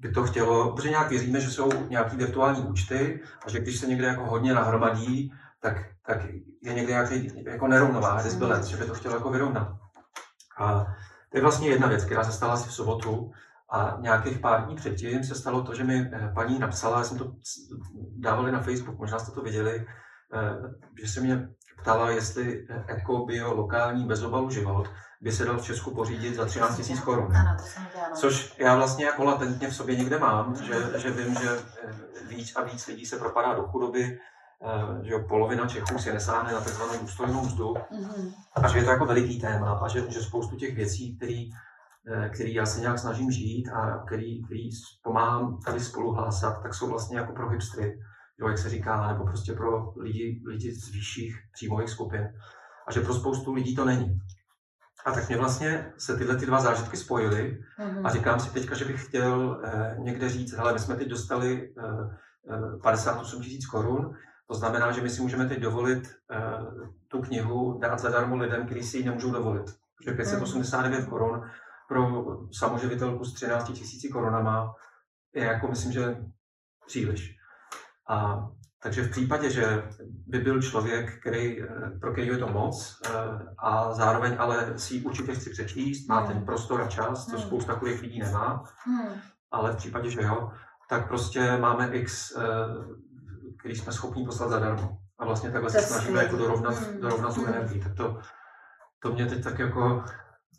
[0.00, 3.86] by to chtělo, protože nějak věříme, že jsou nějaký virtuální účty a že když se
[3.86, 5.32] někde jako hodně nahromadí,
[5.66, 6.24] tak, tak
[6.62, 9.68] je někde nějaký jako nerovnováha, disbalance, že by to chtělo jako vyrovnat.
[10.58, 10.86] A
[11.30, 13.30] to je vlastně jedna věc, která se stala asi v sobotu
[13.70, 17.18] a nějakých pár dní předtím se stalo to, že mi eh, paní napsala, já jsem
[17.18, 17.32] to
[18.16, 19.86] dávali na Facebook, možná jste to viděli,
[20.34, 20.40] eh,
[21.00, 21.48] že se mě
[21.82, 24.90] ptala, jestli eko, bio, lokální, bezobalu život
[25.20, 27.32] by se dal v Česku pořídit za 13 000 korun.
[28.14, 31.58] Což já vlastně jako latentně v sobě někde mám, že, že vím, že
[32.28, 34.18] víc a víc lidí se propadá do chudoby,
[35.02, 36.82] že jo, polovina Čechů si nesáhne na tzv.
[37.00, 38.32] důstojnou mzdu mm-hmm.
[38.54, 41.50] a že je to jako veliký téma a že, že spoustu těch věcí, který,
[42.12, 44.70] eh, který já se nějak snažím žít a který, který
[45.02, 47.98] pomáhám tady spolu hlásat, tak jsou vlastně jako pro hipstry,
[48.38, 52.28] jo, jak se říká, nebo prostě pro lidi, lidi z vyšších příjmových skupin.
[52.86, 54.20] A že pro spoustu lidí to není.
[55.06, 58.06] A tak mě vlastně se tyhle ty dva zážitky spojily mm-hmm.
[58.06, 61.74] a říkám si teďka, že bych chtěl eh, někde říct, hele, my jsme teď dostali
[61.78, 62.26] eh,
[62.82, 64.14] 58 tisíc korun,
[64.46, 68.82] to znamená, že my si můžeme teď dovolit uh, tu knihu dát zadarmo lidem, kteří
[68.82, 69.64] si ji nemůžou dovolit.
[69.98, 71.10] Protože 589 hmm.
[71.10, 71.42] korun
[71.88, 74.74] pro samoživitelku s 13 tisíci korunama
[75.34, 76.16] je jako myslím, že
[76.86, 77.36] příliš.
[78.08, 78.48] A,
[78.82, 79.82] takže v případě, že
[80.26, 81.68] by byl člověk, který, eh,
[82.00, 83.10] pro který je to moc eh,
[83.58, 86.46] a zároveň ale si ji určitě chci přečíst, má ten hmm.
[86.46, 87.46] prostor a čas, co hmm.
[87.46, 88.64] spousta takových lidí nemá,
[89.50, 90.50] ale v případě, že jo,
[90.88, 92.36] tak prostě máme x
[93.58, 94.98] který jsme schopni poslat zadarmo.
[95.18, 97.00] A vlastně takhle se snažíme jako dorovnat, hmm.
[97.00, 97.82] dorovnat tu energii.
[97.82, 98.20] Tak to,
[98.98, 100.04] to mě teď tak jako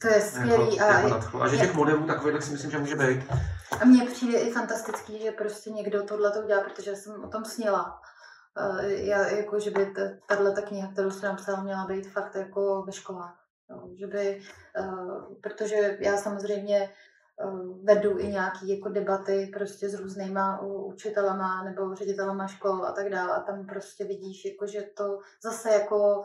[0.02, 0.76] to je skvělý.
[0.76, 3.24] Jako, jako a, že těch modelů takových si myslím, že může být.
[3.82, 7.46] A mně přijde i fantastický, že prostě někdo tohle to udělá, protože jsem o tom
[7.46, 8.02] snila.
[8.86, 9.94] Já, jako, že by
[10.28, 13.44] tahle ta kniha, kterou jsem napsala, měla být fakt jako ve školách.
[13.70, 14.42] Jo, že by,
[14.80, 16.90] uh, protože já samozřejmě Eh,
[17.84, 23.32] vedu i nějaké jako debaty prostě s různýma učitelama nebo ředitelama škol a tak dále.
[23.32, 26.24] A tam prostě vidíš, jako, že to zase jako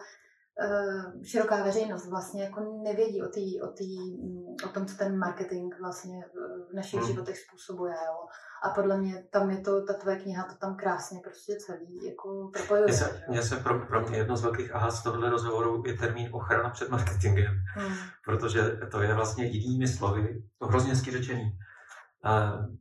[1.23, 5.75] široká veřejnost vlastně jako nevědí o, tý, o, tý, mm, o tom, co ten marketing
[5.81, 6.25] vlastně
[6.71, 7.09] v našich hmm.
[7.09, 7.93] životech způsobuje.
[7.93, 8.27] Jo.
[8.65, 12.51] A podle mě tam je to, ta tvoje kniha to tam krásně prostě celý jako
[12.53, 12.85] propojuje.
[12.85, 15.95] Mně se, mně se pro, pro mě jedno z velkých aha z tohohle rozhovoru je
[15.95, 17.95] termín ochrana před marketingem, hmm.
[18.25, 21.59] protože to je vlastně jinými slovy, to hrozně hezky řečený.
[22.25, 22.77] Uh,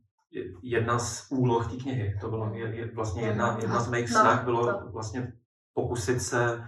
[0.62, 4.20] jedna z úloh té knihy, to bylo je, je vlastně jedna, jedna z mých no,
[4.20, 5.32] snah, bylo vlastně
[5.74, 6.62] pokusit se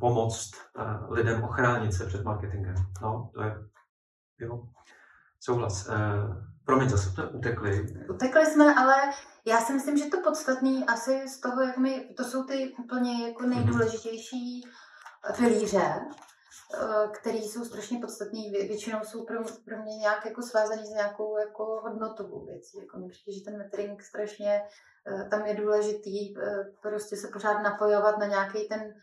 [0.00, 2.74] pomoct uh, lidem ochránit se před marketingem.
[3.02, 3.56] No, to je,
[4.38, 4.62] jo,
[5.40, 5.88] souhlas.
[5.88, 5.94] Uh,
[6.64, 7.86] Promiň, zase jsme utekli.
[8.10, 8.96] Utekli jsme, ale
[9.44, 13.26] já si myslím, že to podstatný asi z toho, jak my, to jsou ty úplně
[13.28, 13.50] jako mhm.
[13.50, 14.68] nejdůležitější
[15.36, 16.00] pilíře,
[16.74, 21.38] eh, které jsou strašně podstatné, většinou jsou pro, pro mě nějak jako svázaný s nějakou
[21.38, 22.78] jako hodnotovou věcí.
[22.78, 24.62] Jako mě přijde, že ten metering strašně,
[25.06, 28.94] eh, tam je důležitý eh, prostě se pořád napojovat na nějaký ten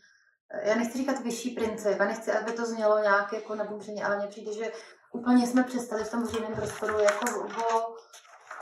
[0.62, 4.26] já nechci říkat vyšší princip, a nechci, aby to znělo nějak jako nabůřeně, ale mně
[4.26, 4.72] přijde, že
[5.12, 7.96] úplně jsme přestali v tom veřejném prostoru jako o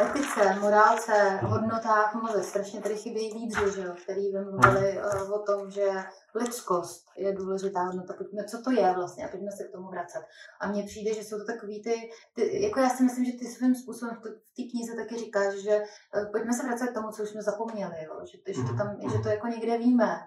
[0.03, 1.12] etice, morálce,
[1.43, 2.45] hodnotách mluvit.
[2.45, 5.89] Strašně tady chybějí lídři, že jo, který by mluvili uh, o tom, že
[6.34, 8.14] lidskost je důležitá hodnota.
[8.14, 10.22] Pojďme, co to je vlastně a pojďme se k tomu vracet.
[10.61, 13.45] A mně přijde, že jsou to takový ty, ty jako já si myslím, že ty
[13.45, 14.22] svým způsobem v
[14.57, 18.05] té knize taky říkáš, že uh, pojďme se vracet k tomu, co už jsme zapomněli,
[18.05, 20.18] jo, že, že, to tam, že to jako někde víme,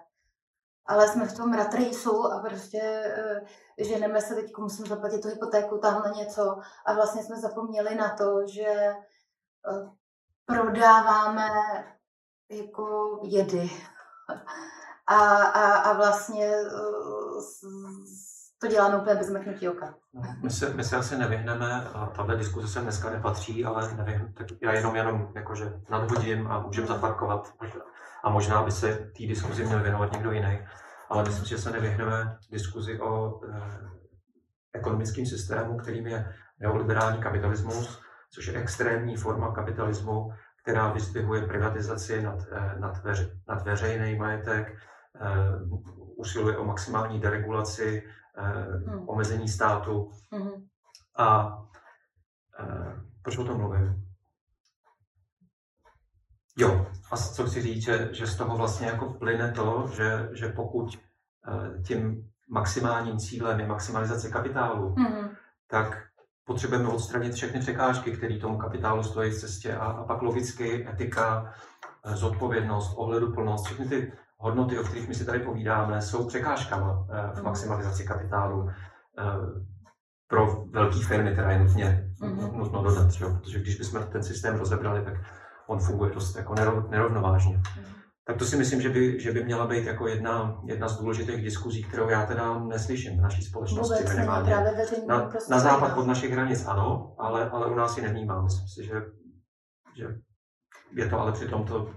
[0.90, 3.02] ale jsme v tom rat raceu a prostě
[3.80, 8.08] uh, ženeme se teď, musím zaplatit tu hypotéku, tamhle něco a vlastně jsme zapomněli na
[8.08, 8.94] to, že
[9.72, 9.88] uh,
[10.46, 11.48] prodáváme
[12.50, 13.70] jako jedy.
[15.06, 17.42] A, a, a vlastně uh,
[18.60, 19.94] to děláme úplně bez mrknutí oka.
[20.42, 24.46] My se, my se asi nevyhneme, a tahle diskuze se dneska nepatří, ale nevím, tak
[24.62, 27.52] já jenom jenom jakože nadhodím a můžeme zaparkovat
[28.24, 30.68] a možná by se té diskuzi měl věnovat někdo jiný.
[31.10, 33.90] Ale myslím, že se nevyhneme diskuzi o eh,
[34.72, 38.00] ekonomickém systému, kterým je neoliberální kapitalismus,
[38.30, 40.30] což je extrémní forma kapitalismu,
[40.62, 44.76] která vyzdvihuje privatizaci nad, eh, nad, veř, nad veřejný majetek,
[45.20, 45.28] eh,
[46.16, 48.02] usiluje o maximální deregulaci,
[48.86, 49.08] hmm.
[49.08, 50.10] omezení státu.
[50.32, 50.66] Hmm.
[51.18, 51.58] A
[53.22, 54.09] proč o tom mluvím?
[56.60, 60.48] Jo, a co chci říct, že, že z toho vlastně jako plyne to, že, že
[60.48, 60.98] pokud
[61.48, 65.28] eh, tím maximálním cílem je maximalizace kapitálu, hmm.
[65.70, 66.02] tak
[66.44, 71.54] potřebujeme odstranit všechny překážky, které tomu kapitálu stojí v cestě a, a pak logicky etika,
[72.04, 77.32] eh, zodpovědnost, ohleduplnost, všechny ty hodnoty, o kterých my si tady povídáme, jsou překážkama eh,
[77.32, 77.44] v mhm.
[77.44, 78.70] maximalizaci kapitálu
[80.28, 82.56] pro velké firmy, která je nutně mm-hmm.
[82.56, 83.24] nutno dodat, že?
[83.24, 85.14] protože když bychom ten systém rozebrali, tak
[85.70, 86.54] on funguje dost jako
[86.90, 87.56] nerovnovážně.
[87.56, 87.90] Mm-hmm.
[88.26, 91.42] Tak to si myslím, že by, že by měla být jako jedna, jedna z důležitých
[91.42, 94.02] diskuzí, kterou já teda neslyším v naší společnosti.
[94.02, 94.56] Vůbec právě
[95.06, 98.44] na, prostě na západ od našich hranic ano, ale, ale u nás ji nevnímám.
[98.44, 99.02] Myslím si, že,
[99.96, 100.06] že
[100.92, 101.90] je to ale přitom to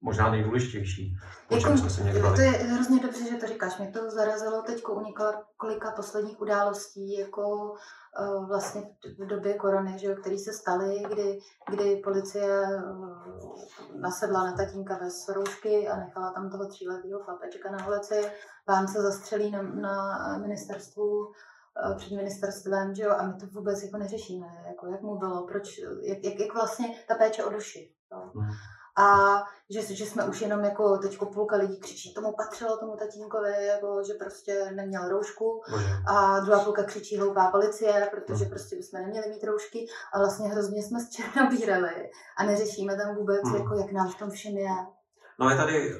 [0.00, 1.16] možná nejdůležitější,
[1.50, 3.78] jako, jsme se někdy To je hrozně dobře, že to říkáš.
[3.78, 8.82] Mě to zarazilo teď u několika posledních událostí, jako uh, vlastně
[9.18, 11.38] v době korony, že, které se staly, kdy,
[11.70, 17.86] kdy policie uh, nasedla na tatínka bez roušky a nechala tam toho tříletého chlapečka na
[17.86, 18.30] ulici.
[18.64, 21.32] Pán se zastřelí na, na ministerstvu
[21.92, 25.46] eh, před ministerstvem, že jo, a my to vůbec jako neřešíme, jako jak mu bylo,
[25.46, 27.92] proč, jak, jak, jak vlastně ta péče o duši.
[28.12, 28.30] Jo.
[28.34, 28.50] Hmm
[28.96, 33.66] a že, že jsme už jenom jako teďko půlka lidí křičí, tomu patřilo tomu tatínkovi,
[33.66, 35.62] jako, že prostě neměl roušku
[36.06, 38.50] a druhá půlka křičí hloupá policie, protože hmm.
[38.50, 43.42] prostě bychom neměli mít roušky a vlastně hrozně jsme z nabírali a neřešíme tam vůbec,
[43.44, 43.56] hmm.
[43.56, 44.70] jako, jak nám v tom všem je.
[45.38, 45.98] No je tady,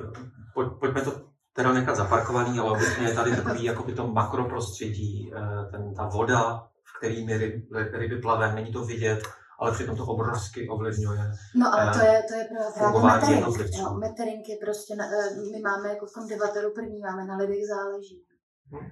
[0.55, 1.13] pojď, pojďme to
[1.53, 6.09] teda nechat zaparkovaný, ale obecně je tady takový jako by to makroprostředí, eh, ten, ta
[6.09, 9.23] voda, v který my ryby, ryby plave, není to vidět,
[9.61, 11.33] ale přitom to obrovsky ovlivňuje.
[11.55, 13.47] No ale to je, to je právě metering.
[13.83, 17.37] No, metering je prostě, na, eh, my máme jako v tom debatoru první, máme na
[17.37, 18.25] lidech záleží.
[18.73, 18.91] Hmm.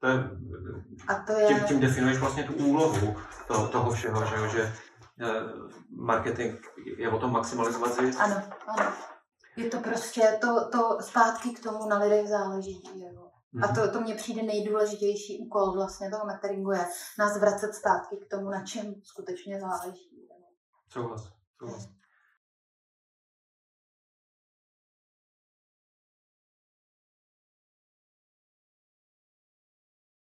[0.00, 0.14] To je,
[1.08, 1.46] a to je...
[1.46, 4.72] Tím, tím definuješ vlastně tu úlohu to, toho všeho, že, že
[5.20, 5.42] eh,
[5.90, 6.60] marketing
[6.98, 8.20] je o tom maximalizovat zisk.
[8.20, 8.92] Ano, ano.
[9.56, 12.82] Je to prostě to, to zpátky k tomu na lidech záleží.
[12.94, 13.27] Jo.
[13.62, 13.74] A mhm.
[13.74, 16.86] to, to mně přijde nejdůležitější úkol vlastně toho meteringu je
[17.18, 20.28] nás vracet zpátky k tomu, na čem skutečně záleží.
[20.88, 21.97] Souhlas, souhlas.